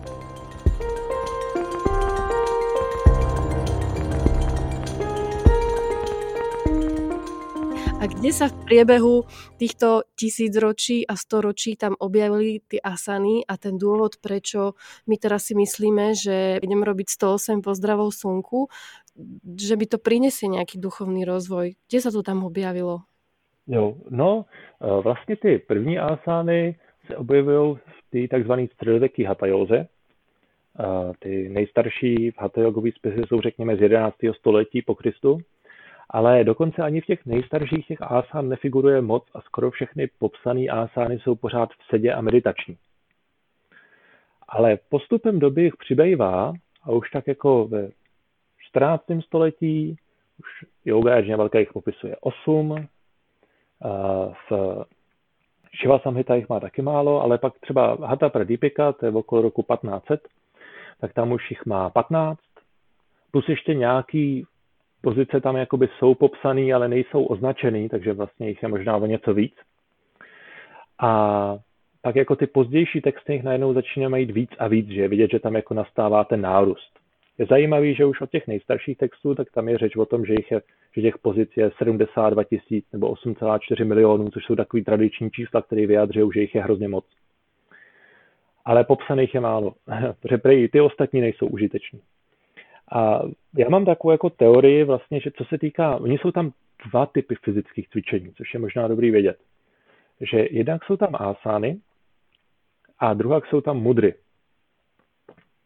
A 7.98 8.06
kde 8.06 8.30
sa 8.30 8.46
v 8.46 8.62
priebehu 8.62 9.26
týchto 9.58 10.06
tisícročí 10.14 11.02
a 11.10 11.18
storočí 11.18 11.74
tam 11.74 11.98
objavili 11.98 12.62
ty 12.62 12.78
asany 12.78 13.42
a 13.42 13.58
ten 13.58 13.74
dôvod, 13.82 14.22
prečo 14.22 14.78
my 15.10 15.18
teraz 15.18 15.50
si 15.50 15.58
myslíme, 15.58 16.14
že 16.14 16.62
idem 16.62 16.86
robiť 16.86 17.10
108 17.10 17.66
pozdravov 17.66 18.14
slnku, 18.14 18.70
že 19.58 19.74
by 19.74 19.86
to 19.90 19.98
prinesie 19.98 20.46
nejaký 20.46 20.78
duchovný 20.78 21.26
rozvoj. 21.26 21.74
Kde 21.90 22.00
sa 22.00 22.14
to 22.14 22.22
tam 22.22 22.46
objavilo? 22.46 23.02
Jo, 23.66 23.98
no, 24.10 24.46
e, 24.46 25.02
vlastně 25.02 25.36
ty 25.36 25.58
první 25.58 26.00
asány 26.00 26.78
se 27.08 27.18
objevují 27.18 27.76
v 27.76 28.00
té 28.10 28.28
takzvané 28.28 28.68
středověké 28.74 29.28
hatajóze. 29.28 29.78
E, 29.78 29.88
ty 31.20 31.50
nejstarší 31.50 32.32
hatajogové 32.38 32.90
spisy 32.92 33.22
jsou, 33.28 33.42
řekněme, 33.42 33.78
z 33.78 33.82
11. 33.82 34.16
století 34.38 34.82
po 34.82 34.96
Kristu 34.96 35.42
ale 36.10 36.44
dokonce 36.44 36.82
ani 36.82 37.02
v 37.02 37.06
těch 37.06 37.26
nejstarších 37.26 37.88
těch 37.88 38.02
asán 38.02 38.50
nefiguruje 38.50 39.02
moc 39.02 39.24
a 39.34 39.42
skoro 39.42 39.72
všechny 39.72 40.10
popsané 40.20 40.68
asány 40.68 41.20
jsou 41.20 41.36
pořád 41.36 41.70
v 41.70 41.90
sedě 41.90 42.14
a 42.14 42.22
meditační. 42.22 42.78
Ale 44.50 44.78
postupem 44.90 45.40
doby 45.40 45.64
jich 45.64 45.76
přibývá 45.76 46.54
a 46.84 46.92
už 46.92 47.10
tak 47.10 47.28
jako 47.28 47.68
ve 47.68 47.90
14. 48.60 49.04
století, 49.26 49.98
už 50.40 50.70
yoga 50.86 51.16
Ajna 51.16 51.38
Velká 51.38 51.60
jich 51.60 51.74
popisuje 51.74 52.16
8, 52.22 52.88
v 54.50 54.86
Shiva 55.82 56.00
Samhita 56.00 56.36
jich 56.36 56.50
má 56.50 56.60
taky 56.60 56.82
málo, 56.82 57.22
ale 57.22 57.38
pak 57.38 57.60
třeba 57.60 57.98
Hatha 58.02 58.30
Pradipika, 58.30 58.92
to 58.92 59.06
je 59.06 59.12
okolo 59.12 59.42
roku 59.42 59.64
1500, 59.64 60.28
tak 61.00 61.14
tam 61.14 61.32
už 61.32 61.52
jich 61.52 61.66
má 61.66 61.90
15, 61.90 62.40
plus 63.32 63.50
ještě 63.50 63.74
nějaký 63.74 64.46
pozice 65.02 65.42
tam 65.42 65.56
jakoby 65.56 65.90
jsou 65.98 66.16
popsané, 66.16 66.74
ale 66.74 66.88
nejsou 66.88 67.24
označený, 67.24 67.90
takže 67.90 68.14
vlastně 68.14 68.48
jich 68.48 68.64
je 68.64 68.70
možná 68.70 68.98
o 68.98 69.06
něco 69.06 69.34
víc. 69.34 69.54
A 71.00 71.58
pak 72.02 72.16
jako 72.16 72.36
ty 72.36 72.48
pozdější 72.48 73.02
texty 73.02 73.34
jich 73.34 73.44
najednou 73.44 73.74
začínají 73.74 74.26
mít 74.26 74.32
víc 74.32 74.52
a 74.60 74.68
víc, 74.68 74.88
že 74.88 75.02
je 75.02 75.08
vidět, 75.08 75.32
že 75.32 75.40
tam 75.40 75.56
jako 75.56 75.74
nastává 75.74 76.24
ten 76.24 76.42
nárůst. 76.42 77.00
Je 77.38 77.46
zajímavý, 77.46 77.96
že 77.96 78.06
už 78.06 78.22
od 78.22 78.32
těch 78.32 78.48
nejstarších 78.48 78.98
textů, 78.98 79.36
tak 79.36 79.52
tam 79.52 79.70
je 79.70 79.78
řeč 79.78 79.96
o 79.96 80.06
tom, 80.06 80.26
že, 80.26 80.34
jich 80.34 80.52
je, 80.52 80.62
že 80.96 81.02
těch 81.02 81.18
pozic 81.18 81.50
je 81.56 81.72
72 81.78 82.44
tisíc 82.44 82.86
nebo 82.94 83.14
8,4 83.14 83.86
milionů, 83.86 84.30
což 84.30 84.46
jsou 84.46 84.56
takový 84.56 84.84
tradiční 84.84 85.32
čísla, 85.32 85.62
které 85.62 85.88
vyjadřují, 85.88 86.30
že 86.34 86.42
jich 86.42 86.56
je 86.56 86.64
hrozně 86.64 86.88
moc. 86.88 87.06
Ale 88.66 88.84
popsaných 88.84 89.34
je 89.34 89.40
málo, 89.40 89.74
protože 90.20 90.68
ty 90.72 90.82
ostatní 90.82 91.22
nejsou 91.22 91.48
užiteční. 91.48 92.00
A 92.92 93.22
já 93.58 93.70
mám 93.70 93.86
takovou 93.86 94.12
jako 94.12 94.30
teorii 94.30 94.84
vlastně, 94.84 95.20
že 95.20 95.32
co 95.32 95.46
se 95.46 95.58
týká, 95.58 95.96
oni 95.96 96.18
jsou 96.18 96.32
tam 96.32 96.52
dva 96.92 97.06
typy 97.06 97.36
fyzických 97.36 97.90
cvičení, 97.90 98.34
což 98.34 98.54
je 98.54 98.60
možná 98.60 98.88
dobrý 98.88 99.12
vědět. 99.12 99.38
Že 100.22 100.48
jednak 100.52 100.84
jsou 100.84 100.98
tam 100.98 101.16
asány 101.16 101.80
a 103.00 103.14
druhá 103.14 103.42
jsou 103.50 103.62
tam 103.62 103.78
mudry. 103.78 104.14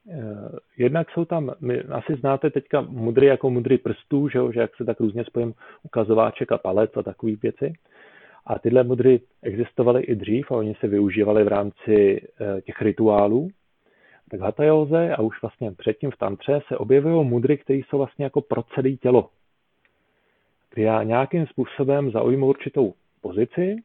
Eh, 0.09 0.49
jednak 0.77 1.11
jsou 1.11 1.25
tam, 1.25 1.51
my 1.61 1.79
asi 1.79 2.15
znáte 2.15 2.49
teďka 2.49 2.81
mudry 2.81 3.27
jako 3.27 3.49
mudry 3.49 3.77
prstů, 3.77 4.29
že, 4.29 4.39
že 4.53 4.59
jak 4.59 4.75
se 4.75 4.85
tak 4.85 4.99
různě 4.99 5.25
spojím 5.25 5.53
ukazováček 5.83 6.51
a 6.51 6.57
palec 6.57 6.97
a 6.97 7.03
takové 7.03 7.31
věci. 7.35 7.73
A 8.45 8.59
tyhle 8.59 8.83
mudry 8.83 9.21
existovaly 9.41 10.01
i 10.01 10.15
dřív 10.15 10.51
a 10.51 10.55
oni 10.55 10.75
se 10.79 10.87
využívali 10.87 11.43
v 11.43 11.47
rámci 11.47 12.21
eh, 12.41 12.61
těch 12.61 12.81
rituálů 12.81 13.49
tak 14.31 14.39
hatajóze 14.39 15.15
a 15.15 15.21
už 15.21 15.41
vlastně 15.41 15.71
předtím 15.71 16.11
v 16.11 16.17
tantře 16.17 16.61
se 16.67 16.77
objevují 16.77 17.27
mudry, 17.27 17.57
které 17.57 17.79
jsou 17.79 17.97
vlastně 17.97 18.25
jako 18.25 18.41
pro 18.41 18.63
celé 18.63 18.91
tělo. 18.91 19.29
Kdy 20.73 20.81
já 20.81 21.03
nějakým 21.03 21.47
způsobem 21.47 22.11
zaujmu 22.11 22.47
určitou 22.47 22.93
pozici 23.21 23.75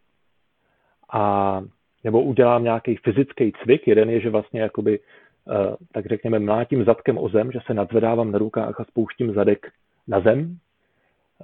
a 1.13 1.63
nebo 2.05 2.23
udělám 2.23 2.65
nějaký 2.65 2.97
fyzický 2.97 3.53
cvik. 3.63 3.89
Jeden 3.89 4.11
je, 4.11 4.21
že 4.21 4.31
vlastně 4.31 4.61
jakoby, 4.61 4.99
eh, 5.01 5.77
tak 5.93 6.07
řekněme, 6.07 6.39
mlátím 6.39 6.85
zadkem 6.85 7.19
o 7.19 7.29
zem, 7.29 7.53
že 7.53 7.59
se 7.67 7.75
nadzvedávám 7.75 8.33
na 8.33 8.39
rukách 8.39 8.81
a 8.81 8.85
spouštím 8.85 9.35
zadek 9.35 9.67
na 10.09 10.21
zem. 10.21 10.59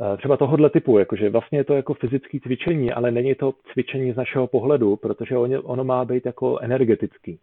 Eh, 0.00 0.16
třeba 0.16 0.36
tohohle 0.36 0.70
typu, 0.70 0.98
jakože 0.98 1.30
vlastně 1.30 1.58
je 1.58 1.64
to 1.64 1.74
jako 1.74 1.94
fyzické 1.94 2.40
cvičení, 2.40 2.92
ale 2.92 3.10
není 3.10 3.34
to 3.34 3.54
cvičení 3.72 4.12
z 4.12 4.16
našeho 4.16 4.46
pohledu, 4.46 4.96
protože 4.96 5.38
ono 5.38 5.84
má 5.84 6.04
být 6.04 6.26
jako 6.26 6.58
energetický. 6.58 7.38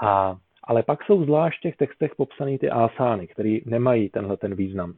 A 0.00 0.36
ale 0.68 0.82
pak 0.82 1.04
jsou 1.04 1.24
zvlášť 1.24 1.58
v 1.58 1.62
těch 1.62 1.76
textech 1.76 2.14
popsané 2.16 2.58
ty 2.58 2.70
asány, 2.70 3.26
které 3.26 3.58
nemají 3.66 4.08
tenhle 4.08 4.36
ten 4.36 4.54
význam. 4.54 4.94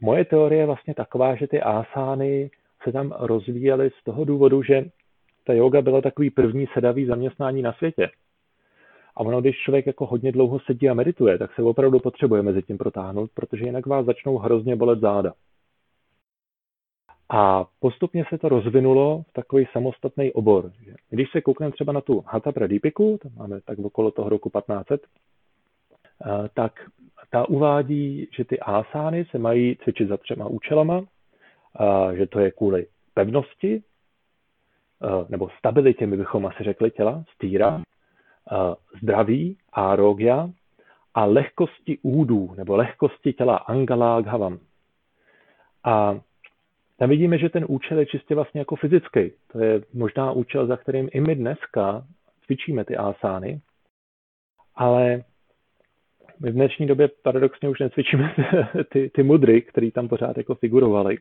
Moje 0.00 0.24
teorie 0.24 0.62
je 0.62 0.66
vlastně 0.66 0.94
taková, 0.94 1.34
že 1.34 1.46
ty 1.46 1.60
asány 1.60 2.50
se 2.82 2.92
tam 2.92 3.14
rozvíjely 3.18 3.90
z 4.00 4.04
toho 4.04 4.24
důvodu, 4.24 4.62
že 4.62 4.84
ta 5.44 5.52
yoga 5.52 5.82
byla 5.82 6.00
takový 6.00 6.30
první 6.30 6.66
sedavý 6.74 7.06
zaměstnání 7.06 7.62
na 7.62 7.72
světě. 7.72 8.10
A 9.16 9.20
ono, 9.20 9.40
když 9.40 9.56
člověk 9.56 9.86
jako 9.86 10.06
hodně 10.06 10.32
dlouho 10.32 10.58
sedí 10.60 10.88
a 10.88 10.94
medituje, 10.94 11.38
tak 11.38 11.54
se 11.54 11.62
opravdu 11.62 12.00
potřebuje 12.00 12.42
mezi 12.42 12.62
tím 12.62 12.78
protáhnout, 12.78 13.30
protože 13.34 13.64
jinak 13.64 13.86
vás 13.86 14.06
začnou 14.06 14.38
hrozně 14.38 14.76
bolet 14.76 15.00
záda. 15.00 15.32
A 17.28 17.66
postupně 17.80 18.24
se 18.28 18.38
to 18.38 18.48
rozvinulo 18.48 19.24
v 19.28 19.32
takový 19.32 19.66
samostatný 19.72 20.32
obor. 20.32 20.72
Když 21.10 21.30
se 21.30 21.40
koukneme 21.40 21.72
třeba 21.72 21.92
na 21.92 22.00
tu 22.00 22.24
Hatha 22.26 22.52
Pradipiku, 22.52 23.18
tam 23.22 23.32
máme 23.36 23.60
tak 23.60 23.78
okolo 23.78 24.10
toho 24.10 24.28
roku 24.28 24.50
1500, 24.50 25.02
eh, 25.02 26.48
tak 26.54 26.72
ta 27.30 27.48
uvádí, 27.48 28.28
že 28.36 28.44
ty 28.44 28.60
asány 28.60 29.24
se 29.30 29.38
mají 29.38 29.76
cvičit 29.76 30.08
za 30.08 30.16
třema 30.16 30.46
účelama, 30.46 31.04
že 32.14 32.26
to 32.26 32.40
je 32.40 32.50
kvůli 32.50 32.86
pevnosti, 33.14 33.82
eh, 35.02 35.26
nebo 35.28 35.48
stabilitě, 35.58 36.06
my 36.06 36.16
bychom 36.16 36.46
asi 36.46 36.64
řekli 36.64 36.90
těla, 36.90 37.24
stíra, 37.34 37.82
eh, 37.82 38.74
zdraví, 39.02 39.58
arogya 39.72 40.50
a 41.14 41.24
lehkosti 41.24 41.98
údů, 42.02 42.54
nebo 42.56 42.76
lehkosti 42.76 43.32
těla, 43.32 43.56
angala 43.56 44.20
ghavam. 44.20 44.58
A 45.84 46.20
tam 46.98 47.08
vidíme, 47.08 47.38
že 47.38 47.48
ten 47.48 47.64
účel 47.68 47.98
je 47.98 48.06
čistě 48.06 48.34
vlastně 48.34 48.60
jako 48.60 48.76
fyzický. 48.76 49.32
To 49.52 49.64
je 49.64 49.82
možná 49.94 50.32
účel, 50.32 50.66
za 50.66 50.76
kterým 50.76 51.08
i 51.12 51.20
my 51.20 51.34
dneska 51.34 52.06
cvičíme 52.44 52.84
ty 52.84 52.96
asány, 52.96 53.60
ale 54.74 55.24
my 56.40 56.50
v 56.50 56.54
dnešní 56.54 56.86
době 56.86 57.08
paradoxně 57.22 57.68
už 57.68 57.80
necvičíme 57.80 58.34
ty, 58.92 59.10
ty 59.14 59.22
mudry, 59.22 59.62
které 59.62 59.90
tam 59.90 60.08
pořád 60.08 60.36
jako 60.36 60.54
figurovaly. 60.54 61.18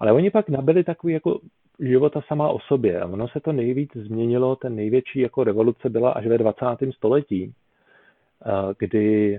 Ale 0.00 0.12
oni 0.12 0.30
pak 0.30 0.48
nabili 0.48 0.84
takový 0.84 1.12
jako 1.12 1.40
života 1.78 2.20
sama 2.26 2.48
o 2.48 2.60
sobě. 2.60 3.00
A 3.00 3.06
ono 3.06 3.28
se 3.28 3.40
to 3.40 3.52
nejvíc 3.52 3.96
změnilo, 3.96 4.56
ten 4.56 4.76
největší 4.76 5.20
jako 5.20 5.44
revoluce 5.44 5.90
byla 5.90 6.10
až 6.10 6.26
ve 6.26 6.38
20. 6.38 6.92
století, 6.92 7.54
eh, 8.46 8.74
kdy 8.78 9.38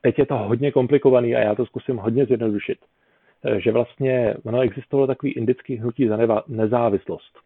teď 0.00 0.18
je 0.18 0.26
to 0.26 0.38
hodně 0.38 0.72
komplikovaný 0.72 1.36
a 1.36 1.40
já 1.40 1.54
to 1.54 1.66
zkusím 1.66 1.96
hodně 1.96 2.26
zjednodušit 2.26 2.78
že 3.58 3.72
vlastně 3.72 4.34
ono 4.44 4.60
existovalo 4.60 5.06
takový 5.06 5.32
indický 5.32 5.76
hnutí 5.76 6.08
za 6.08 6.42
nezávislost. 6.48 7.38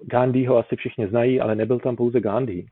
Gandhi 0.00 0.44
ho 0.46 0.58
asi 0.58 0.76
všichni 0.76 1.08
znají, 1.08 1.40
ale 1.40 1.54
nebyl 1.54 1.78
tam 1.78 1.96
pouze 1.96 2.20
Gandhi. 2.20 2.66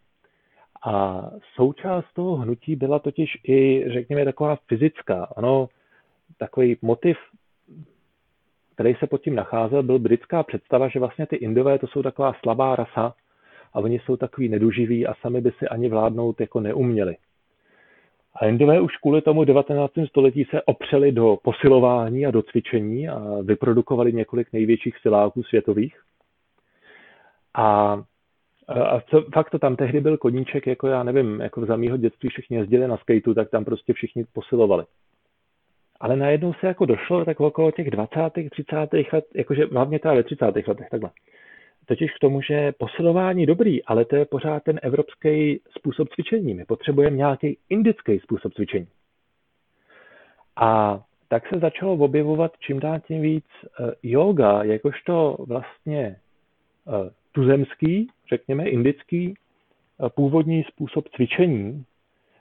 A 0.87 1.23
součást 1.55 2.07
toho 2.15 2.37
hnutí 2.37 2.77
byla 2.77 2.99
totiž 2.99 3.39
i, 3.49 3.85
řekněme, 3.93 4.25
taková 4.25 4.57
fyzická. 4.69 5.29
Ano, 5.37 5.69
takový 6.39 6.77
motiv, 6.83 7.17
který 8.75 8.95
se 8.95 9.07
pod 9.07 9.23
tím 9.23 9.35
nacházel, 9.35 9.83
byl 9.83 9.99
britská 9.99 10.43
představa, 10.43 10.89
že 10.89 10.99
vlastně 10.99 11.27
ty 11.27 11.37
Indové 11.37 11.79
to 11.79 11.87
jsou 11.87 12.03
taková 12.03 12.33
slabá 12.43 12.77
rasa 12.77 13.15
a 13.73 13.81
oni 13.81 13.99
jsou 13.99 14.17
takový 14.17 14.49
neduživí 14.49 15.07
a 15.07 15.15
sami 15.15 15.41
by 15.41 15.51
si 15.59 15.69
ani 15.69 15.89
vládnout 15.89 16.41
jako 16.41 16.61
neuměli. 16.61 17.17
A 18.41 18.47
Indové 18.47 18.81
už 18.81 18.97
kvůli 18.97 19.23
tomu 19.23 19.45
19. 19.45 19.93
století 20.09 20.45
se 20.45 20.63
opřeli 20.63 21.13
do 21.13 21.37
posilování 21.43 22.27
a 22.27 22.31
do 22.31 22.43
cvičení 22.43 23.09
a 23.09 23.19
vyprodukovali 23.43 24.13
několik 24.13 24.53
největších 24.53 24.99
siláků 24.99 25.43
světových. 25.43 26.01
A, 27.55 27.93
a 28.69 29.01
co, 29.01 29.25
fakt 29.35 29.51
to 29.51 29.59
tam 29.59 29.77
tehdy 29.77 30.01
byl 30.01 30.17
koníček, 30.17 30.67
jako 30.67 30.87
já 30.87 31.03
nevím, 31.03 31.41
jako 31.41 31.67
za 31.67 31.77
mýho 31.77 31.97
dětství 31.97 32.29
všichni 32.29 32.57
jezdili 32.57 32.89
na 32.89 32.97
skateu, 32.97 33.35
tak 33.35 33.51
tam 33.51 33.65
prostě 33.65 33.93
všichni 33.93 34.25
posilovali. 34.33 34.85
Ale 36.01 36.17
najednou 36.17 36.55
se 36.55 36.67
jako 36.67 36.87
došlo 36.87 37.25
tak 37.25 37.41
okolo 37.41 37.71
těch 37.71 37.91
20. 37.91 38.15
30. 38.51 38.77
let, 39.13 39.25
jakože 39.35 39.67
hlavně 39.73 39.99
teda 39.99 40.15
ve 40.15 40.23
30. 40.23 40.45
letech 40.45 40.89
takhle. 40.91 41.11
Totiž 41.87 42.13
k 42.13 42.19
tomu, 42.19 42.43
že 42.43 42.73
posilování 42.73 43.47
dobrý, 43.47 43.85
ale 43.85 44.05
to 44.05 44.17
je 44.17 44.25
pořád 44.25 44.63
ten 44.63 44.81
evropský 44.83 45.61
způsob 45.79 46.09
cvičení. 46.09 46.55
My 46.55 46.65
potřebujeme 46.65 47.17
nějaký 47.17 47.59
indický 47.69 48.19
způsob 48.19 48.55
cvičení. 48.55 48.89
A 50.57 51.01
tak 51.29 51.49
se 51.49 51.59
začalo 51.61 51.93
objevovat 51.95 52.53
čím 52.61 52.81
dál 52.81 53.01
tím 53.01 53.23
víc 53.23 53.45
eh, 53.65 53.93
yoga, 54.03 54.65
jakožto 54.65 55.37
vlastně 55.39 56.01
eh, 56.07 57.11
tuzemský, 57.33 58.09
řekněme 58.29 58.69
indický, 58.69 59.35
eh, 59.35 60.11
původní 60.11 60.63
způsob 60.63 61.09
cvičení, 61.09 61.85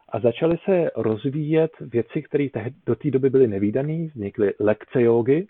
a 0.10 0.20
začaly 0.20 0.58
se 0.66 0.92
rozvíjet 0.96 1.72
věci, 1.80 2.22
které 2.22 2.48
do 2.86 2.96
té 2.96 3.12
doby 3.12 3.30
byly 3.30 3.48
nevýdané, 3.48 4.06
vznikly 4.06 4.54
lekce 4.60 5.02
jogy, 5.02 5.48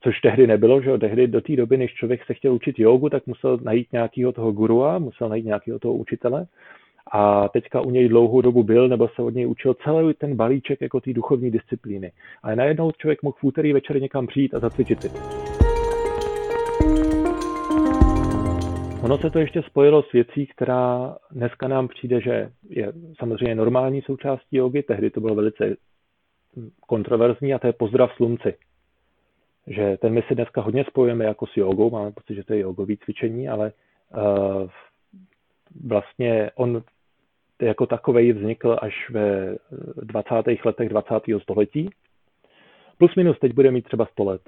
což 0.00 0.20
tehdy 0.20 0.46
nebylo, 0.46 0.82
že 0.82 0.98
tehdy 0.98 1.26
do 1.26 1.40
té 1.40 1.56
doby, 1.56 1.76
než 1.76 1.94
člověk 1.94 2.24
se 2.24 2.34
chtěl 2.34 2.54
učit 2.54 2.78
jogu, 2.78 3.08
tak 3.08 3.26
musel 3.26 3.58
najít 3.62 3.92
nějakého 3.92 4.32
toho 4.32 4.52
gurua, 4.52 4.98
musel 4.98 5.28
najít 5.28 5.46
nějakého 5.46 5.78
toho 5.78 5.94
učitele 5.94 6.46
a 7.12 7.48
teďka 7.48 7.80
u 7.80 7.90
něj 7.90 8.08
dlouhou 8.08 8.40
dobu 8.40 8.62
byl, 8.62 8.88
nebo 8.88 9.08
se 9.08 9.22
od 9.22 9.34
něj 9.34 9.46
učil 9.46 9.74
celý 9.74 10.14
ten 10.14 10.36
balíček 10.36 10.80
jako 10.80 11.00
té 11.00 11.12
duchovní 11.12 11.50
disciplíny. 11.50 12.12
Ale 12.42 12.56
najednou 12.56 12.92
člověk 12.92 13.22
mohl 13.22 13.36
v 13.40 13.44
úterý 13.44 13.72
večer 13.72 14.02
někam 14.02 14.26
přijít 14.26 14.54
a 14.54 14.58
zacvičit 14.58 15.02
si. 15.02 15.08
Ono 19.04 19.18
se 19.18 19.30
to 19.30 19.38
ještě 19.38 19.62
spojilo 19.62 20.02
s 20.02 20.12
věcí, 20.12 20.46
která 20.46 21.16
dneska 21.30 21.68
nám 21.68 21.88
přijde, 21.88 22.20
že 22.20 22.50
je 22.68 22.92
samozřejmě 23.18 23.54
normální 23.54 24.02
součástí 24.02 24.56
jogy, 24.56 24.82
tehdy 24.82 25.10
to 25.10 25.20
bylo 25.20 25.34
velice 25.34 25.76
kontroverzní 26.86 27.54
a 27.54 27.58
to 27.58 27.66
je 27.66 27.72
pozdrav 27.72 28.12
slunci. 28.16 28.54
Že 29.66 29.96
ten 29.96 30.12
my 30.12 30.22
si 30.22 30.34
dneska 30.34 30.60
hodně 30.60 30.84
spojujeme 30.84 31.24
jako 31.24 31.46
s 31.46 31.56
jogou, 31.56 31.90
máme 31.90 32.12
pocit, 32.12 32.34
že 32.34 32.44
to 32.44 32.52
je 32.52 32.60
jogový 32.60 32.96
cvičení, 32.96 33.48
ale 33.48 33.72
uh, 34.16 34.68
vlastně 35.84 36.50
on 36.54 36.82
jako 37.62 37.86
takový 37.86 38.32
vznikl 38.32 38.76
až 38.82 39.10
ve 39.10 39.56
20. 40.02 40.30
letech 40.64 40.88
20. 40.88 41.14
století. 41.42 41.90
Plus 42.98 43.14
minus 43.14 43.38
teď 43.38 43.52
bude 43.52 43.70
mít 43.70 43.84
třeba 43.84 44.06
100 44.06 44.24
let. 44.24 44.40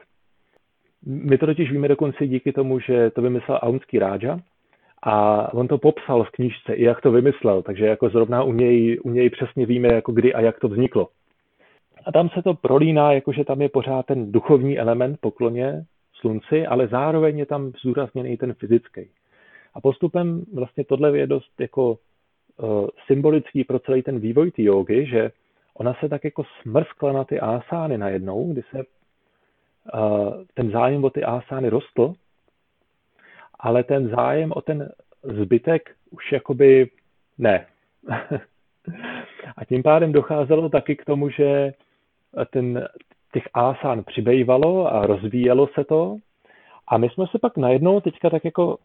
My 1.07 1.39
to 1.39 1.47
totiž 1.47 1.73
víme 1.73 1.89
dokonce 1.89 2.27
díky 2.27 2.53
tomu, 2.53 2.81
že 2.81 3.11
to 3.11 3.23
vymyslel 3.23 3.59
Aunský 3.63 3.99
Ráža 3.99 4.41
a 5.03 5.55
on 5.55 5.69
to 5.69 5.79
popsal 5.79 6.25
v 6.25 6.31
knížce, 6.31 6.75
i 6.75 6.85
jak 6.85 7.01
to 7.01 7.13
vymyslel, 7.13 7.63
takže 7.63 7.87
jako 7.87 8.09
zrovna 8.09 8.43
u 8.43 8.53
něj, 8.53 9.01
u 9.05 9.11
něj 9.11 9.31
přesně 9.31 9.67
víme, 9.67 9.89
jako 9.95 10.13
kdy 10.13 10.35
a 10.35 10.41
jak 10.41 10.59
to 10.59 10.69
vzniklo. 10.69 11.09
A 12.05 12.13
tam 12.13 12.29
se 12.29 12.43
to 12.43 12.55
prolíná, 12.55 13.13
jakože 13.13 13.45
tam 13.45 13.63
je 13.63 13.69
pořád 13.69 14.07
ten 14.07 14.33
duchovní 14.33 14.79
element 14.79 15.21
pokloně 15.21 15.85
slunci, 16.21 16.67
ale 16.67 16.89
zároveň 16.89 17.39
je 17.39 17.47
tam 17.47 17.73
zúrazněný 17.83 18.37
ten 18.37 18.55
fyzický. 18.55 19.11
A 19.75 19.81
postupem 19.81 20.45
vlastně 20.55 20.85
tohle 20.85 21.19
je 21.19 21.27
dost 21.27 21.61
jako 21.61 21.91
uh, 21.91 22.87
symbolický 23.07 23.65
pro 23.65 23.79
celý 23.79 24.03
ten 24.03 24.19
vývoj 24.19 24.51
té 24.51 24.63
jogy, 24.63 25.07
že 25.07 25.31
ona 25.75 25.95
se 25.95 26.09
tak 26.09 26.25
jako 26.25 26.45
smrskla 26.63 27.13
na 27.13 27.25
ty 27.25 27.41
ásány 27.41 27.99
najednou, 27.99 28.53
kdy 28.53 28.63
se 28.71 28.85
ten 30.55 30.71
zájem 30.71 31.05
o 31.05 31.11
ty 31.11 31.25
asány 31.25 31.69
rostl, 31.69 32.13
ale 33.61 33.85
ten 33.85 34.09
zájem 34.09 34.53
o 34.53 34.61
ten 34.61 34.93
zbytek 35.23 35.91
už 36.11 36.33
jakoby 36.33 36.91
ne. 37.39 37.67
a 39.57 39.65
tím 39.65 39.83
pádem 39.83 40.13
docházelo 40.13 40.69
taky 40.69 40.97
k 40.97 41.05
tomu, 41.05 41.31
že 41.31 41.73
ten, 42.51 42.89
těch 43.33 43.49
asán 43.55 44.05
přibývalo 44.05 44.95
a 44.95 45.07
rozvíjelo 45.07 45.69
se 45.75 45.85
to. 45.85 46.17
A 46.89 46.99
my 46.99 47.09
jsme 47.09 47.27
se 47.27 47.39
pak 47.39 47.57
najednou 47.57 48.01
teďka 48.01 48.31
tak 48.31 48.45
jako 48.45 48.77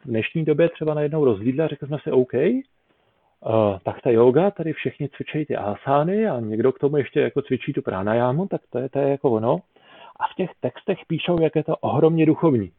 v 0.00 0.06
dnešní 0.06 0.44
době 0.44 0.68
třeba 0.68 0.94
najednou 0.94 1.24
rozvídli 1.24 1.62
a 1.62 1.68
řekli 1.68 1.88
jsme 1.88 1.98
si 2.02 2.10
OK, 2.10 2.34
uh, 2.34 3.78
tak 3.84 4.02
ta 4.02 4.10
yoga, 4.10 4.50
tady 4.50 4.72
všichni 4.72 5.08
cvičí 5.08 5.46
ty 5.46 5.56
asány 5.56 6.28
a 6.28 6.40
někdo 6.40 6.72
k 6.72 6.78
tomu 6.78 6.96
ještě 6.96 7.20
jako 7.20 7.42
cvičí 7.42 7.72
tu 7.72 7.82
pranajámu, 7.82 8.46
tak 8.46 8.60
to 8.70 8.78
je, 8.78 8.88
to 8.88 8.98
je 8.98 9.08
jako 9.08 9.30
ono 9.30 9.60
a 10.20 10.28
v 10.32 10.34
těch 10.36 10.50
textech 10.60 10.98
píšou, 11.06 11.40
jak 11.40 11.56
je 11.56 11.64
to 11.64 11.76
ohromně 11.76 12.26
duchovní. 12.26 12.72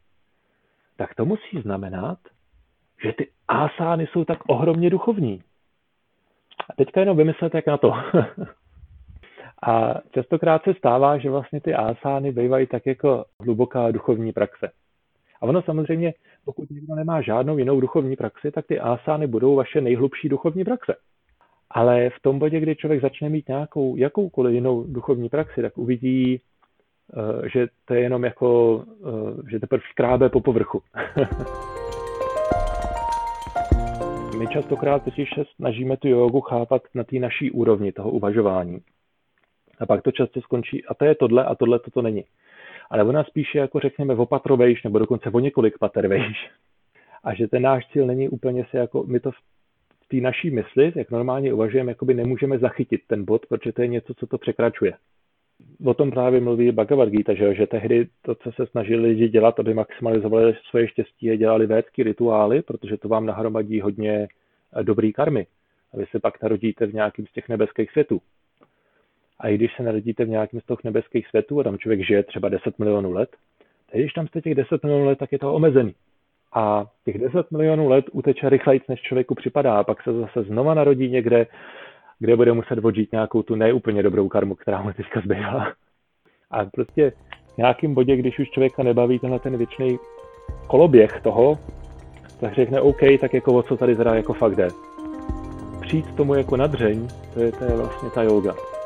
Tak 0.98 1.16
to 1.16 1.26
musí 1.26 1.62
znamenat, 1.62 2.18
že 3.04 3.14
ty 3.14 3.32
ásány 3.48 4.08
jsou 4.08 4.26
tak 4.26 4.40
ohromně 4.48 4.90
duchovní. 4.90 5.44
A 6.70 6.74
teďka 6.74 7.00
jenom 7.00 7.18
vymyslete, 7.18 7.58
jak 7.58 7.68
na 7.68 7.78
to. 7.78 7.94
a 9.64 9.94
častokrát 10.12 10.64
se 10.64 10.74
stává, 10.74 11.18
že 11.18 11.30
vlastně 11.30 11.62
ty 11.62 11.74
ásány 11.74 12.32
bývají 12.32 12.68
tak 12.68 12.86
jako 12.86 13.26
hluboká 13.44 13.92
duchovní 13.92 14.34
praxe. 14.34 14.72
A 15.42 15.46
ono 15.46 15.62
samozřejmě, 15.62 16.14
pokud 16.46 16.70
někdo 16.70 16.96
nemá 16.96 17.22
žádnou 17.22 17.58
jinou 17.58 17.80
duchovní 17.80 18.16
praxi, 18.16 18.52
tak 18.52 18.68
ty 18.68 18.80
ásány 18.80 19.28
budou 19.28 19.56
vaše 19.56 19.82
nejhlubší 19.82 20.30
duchovní 20.30 20.64
praxe. 20.64 20.96
Ale 21.70 22.10
v 22.10 22.22
tom 22.22 22.40
bodě, 22.40 22.60
kdy 22.60 22.76
člověk 22.76 23.02
začne 23.02 23.30
mít 23.30 23.48
nějakou 23.48 23.96
jakoukoliv 23.96 24.54
jinou 24.54 24.84
duchovní 24.88 25.30
praxi, 25.30 25.62
tak 25.62 25.78
uvidí 25.78 26.42
Eh, 27.14 27.50
že 27.50 27.68
to 27.86 27.94
je 27.94 28.02
jenom 28.02 28.24
jako, 28.24 28.84
eh, 29.08 29.52
že 29.52 29.60
teprve 29.60 29.84
škrábe 29.92 30.30
po 30.30 30.42
povrchu. 30.42 30.82
My 34.40 34.48
častokrát 34.48 35.04
totiž 35.04 35.30
se 35.36 35.44
snažíme 35.56 35.98
tu 35.98 36.08
jogu 36.08 36.42
chápat 36.42 36.82
na 36.96 37.04
té 37.04 37.16
naší 37.20 37.52
úrovni 37.52 37.92
toho 37.92 38.12
uvažování. 38.12 38.80
A 39.80 39.86
pak 39.86 40.04
to 40.04 40.12
často 40.12 40.42
skončí, 40.42 40.86
a 40.86 40.94
to 40.94 41.06
je 41.06 41.16
tohle, 41.16 41.46
a 41.46 41.56
tohle 41.56 41.80
toto 41.80 42.02
není. 42.02 42.24
Ale 42.90 43.04
ona 43.04 43.24
spíše 43.24 43.58
jako 43.58 43.80
řekněme 43.80 44.16
opatrovejš, 44.16 44.84
nebo 44.84 45.00
dokonce 45.00 45.30
o 45.30 45.40
několik 45.40 45.78
pater 45.78 46.08
vejš. 46.08 46.50
A 47.24 47.34
že 47.34 47.48
ten 47.48 47.62
náš 47.62 47.88
cíl 47.88 48.06
není 48.06 48.30
úplně 48.30 48.66
se 48.72 48.78
jako, 48.78 49.04
my 49.04 49.20
to 49.20 49.32
v 49.32 50.08
té 50.08 50.18
naší 50.18 50.50
mysli, 50.50 50.92
jak 50.96 51.12
normálně 51.12 51.54
uvažujeme, 51.54 51.92
jakoby 51.92 52.14
nemůžeme 52.14 52.60
zachytit 52.60 53.02
ten 53.08 53.26
bod, 53.26 53.46
protože 53.46 53.74
to 53.74 53.82
je 53.82 53.88
něco, 53.88 54.14
co 54.14 54.28
to 54.28 54.38
překračuje 54.38 54.94
o 55.86 55.94
tom 55.94 56.12
právě 56.12 56.42
mluví 56.42 56.72
Bhagavad 56.72 57.10
Gita, 57.10 57.34
že, 57.34 57.56
že 57.56 57.68
tehdy 57.68 58.08
to, 58.22 58.36
co 58.36 58.52
se 58.52 58.66
snažili 58.68 59.08
lidi 59.10 59.30
dělat, 59.30 59.60
aby 59.60 59.74
maximalizovali 59.74 60.56
svoje 60.70 60.88
štěstí, 60.88 61.26
je 61.26 61.38
dělali 61.38 61.66
védský 61.66 62.04
rituály, 62.04 62.62
protože 62.62 62.98
to 62.98 63.08
vám 63.08 63.26
nahromadí 63.26 63.82
hodně 63.82 64.28
eh, 64.76 64.84
dobrý 64.84 65.14
karmy. 65.14 65.48
A 65.94 65.98
vy 65.98 66.06
se 66.12 66.20
pak 66.20 66.42
narodíte 66.42 66.86
v 66.86 66.94
nějakým 66.94 67.28
z 67.28 67.32
těch 67.32 67.50
nebeských 67.50 67.92
světů. 67.92 68.22
A 69.40 69.48
i 69.48 69.56
když 69.56 69.76
se 69.78 69.84
narodíte 69.84 70.26
v 70.26 70.30
nějakém 70.30 70.60
z 70.60 70.66
těch 70.66 70.84
nebeských 70.84 71.28
světů 71.28 71.60
a 71.60 71.64
tam 71.64 71.78
člověk 71.78 72.06
žije 72.06 72.24
třeba 72.24 72.50
10 72.50 72.80
milionů 72.80 73.12
let, 73.12 73.30
tak 73.92 74.02
když 74.02 74.14
tam 74.14 74.28
jste 74.28 74.42
těch 74.42 74.56
10 74.56 74.84
milionů 74.84 75.06
let, 75.06 75.20
tak 75.20 75.32
je 75.32 75.40
to 75.40 75.54
omezený. 75.54 75.94
A 76.54 76.86
těch 77.06 77.18
10 77.18 77.52
milionů 77.52 77.90
let 77.90 78.06
uteče 78.12 78.50
rychleji, 78.50 78.82
než 78.90 79.02
člověku 79.02 79.36
připadá. 79.36 79.78
A 79.78 79.84
pak 79.84 80.04
se 80.04 80.14
zase 80.14 80.44
znova 80.44 80.74
narodí 80.74 81.10
někde 81.10 81.48
kde 82.20 82.36
bude 82.36 82.54
muset 82.54 82.86
odžít 82.86 83.12
nějakou 83.12 83.44
tu 83.44 83.56
neúplně 83.56 84.04
dobrou 84.04 84.28
karmu, 84.28 84.56
která 84.56 84.82
mu 84.82 84.94
teďka 84.94 85.22
zbývá. 85.22 85.74
A 86.52 86.66
prostě 86.66 87.12
v 87.54 87.58
nějakým 87.58 87.94
bodě, 87.94 88.16
když 88.16 88.40
už 88.40 88.50
člověka 88.50 88.84
nebaví 88.84 89.20
tenhle 89.20 89.40
ten 89.40 89.58
věčný 89.58 89.98
koloběh 90.68 91.22
toho, 91.24 91.60
tak 92.40 92.56
řekne 92.56 92.82
OK, 92.82 93.00
tak 93.22 93.34
jako 93.34 93.54
o 93.54 93.64
co 93.64 93.78
tady 93.78 93.96
zrá 93.96 94.16
jako 94.16 94.34
fakt 94.34 94.56
jde. 94.56 94.68
Přijít 95.82 96.16
tomu 96.16 96.36
jako 96.36 96.58
nadřeň, 96.58 97.08
to 97.34 97.40
je, 97.40 97.52
to 97.52 97.64
je 97.64 97.76
vlastně 97.76 98.10
ta 98.10 98.24
yoga. 98.24 98.77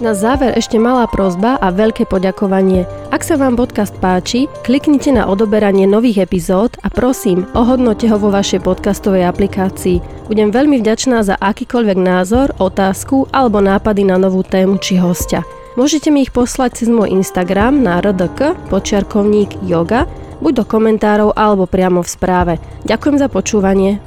Na 0.00 0.16
záver 0.16 0.56
ešte 0.56 0.80
malá 0.80 1.04
prozba 1.04 1.60
a 1.60 1.68
veľké 1.68 2.08
poďakovanie. 2.08 2.88
Ak 3.12 3.20
sa 3.20 3.36
vám 3.36 3.52
podcast 3.52 3.92
páči, 4.00 4.48
kliknite 4.64 5.12
na 5.12 5.28
odoberanie 5.28 5.84
nových 5.84 6.24
epizód 6.24 6.72
a 6.80 6.88
prosím, 6.88 7.44
ohodnote 7.52 8.08
ho 8.08 8.16
vo 8.16 8.32
vašej 8.32 8.64
podcastovej 8.64 9.28
aplikácii. 9.28 10.00
Budem 10.24 10.48
veľmi 10.56 10.80
vďačná 10.80 11.20
za 11.20 11.36
akýkoľvek 11.36 12.00
názor, 12.00 12.56
otázku 12.56 13.28
alebo 13.28 13.60
nápady 13.60 14.08
na 14.08 14.16
novú 14.16 14.40
tému 14.40 14.80
či 14.80 14.96
hostia. 14.96 15.44
Môžete 15.76 16.08
mi 16.08 16.24
ich 16.24 16.32
poslať 16.32 16.80
cez 16.80 16.88
môj 16.88 17.12
Instagram 17.12 17.84
na 17.84 18.00
rdk 18.00 18.56
počiarkovník 18.72 19.60
yoga, 19.68 20.08
buď 20.40 20.52
do 20.58 20.64
komentárov 20.64 21.36
alebo 21.36 21.68
priamo 21.68 22.00
v 22.00 22.08
správe. 22.08 22.54
Ďakujem 22.88 23.20
za 23.20 23.28
počúvanie. 23.28 24.00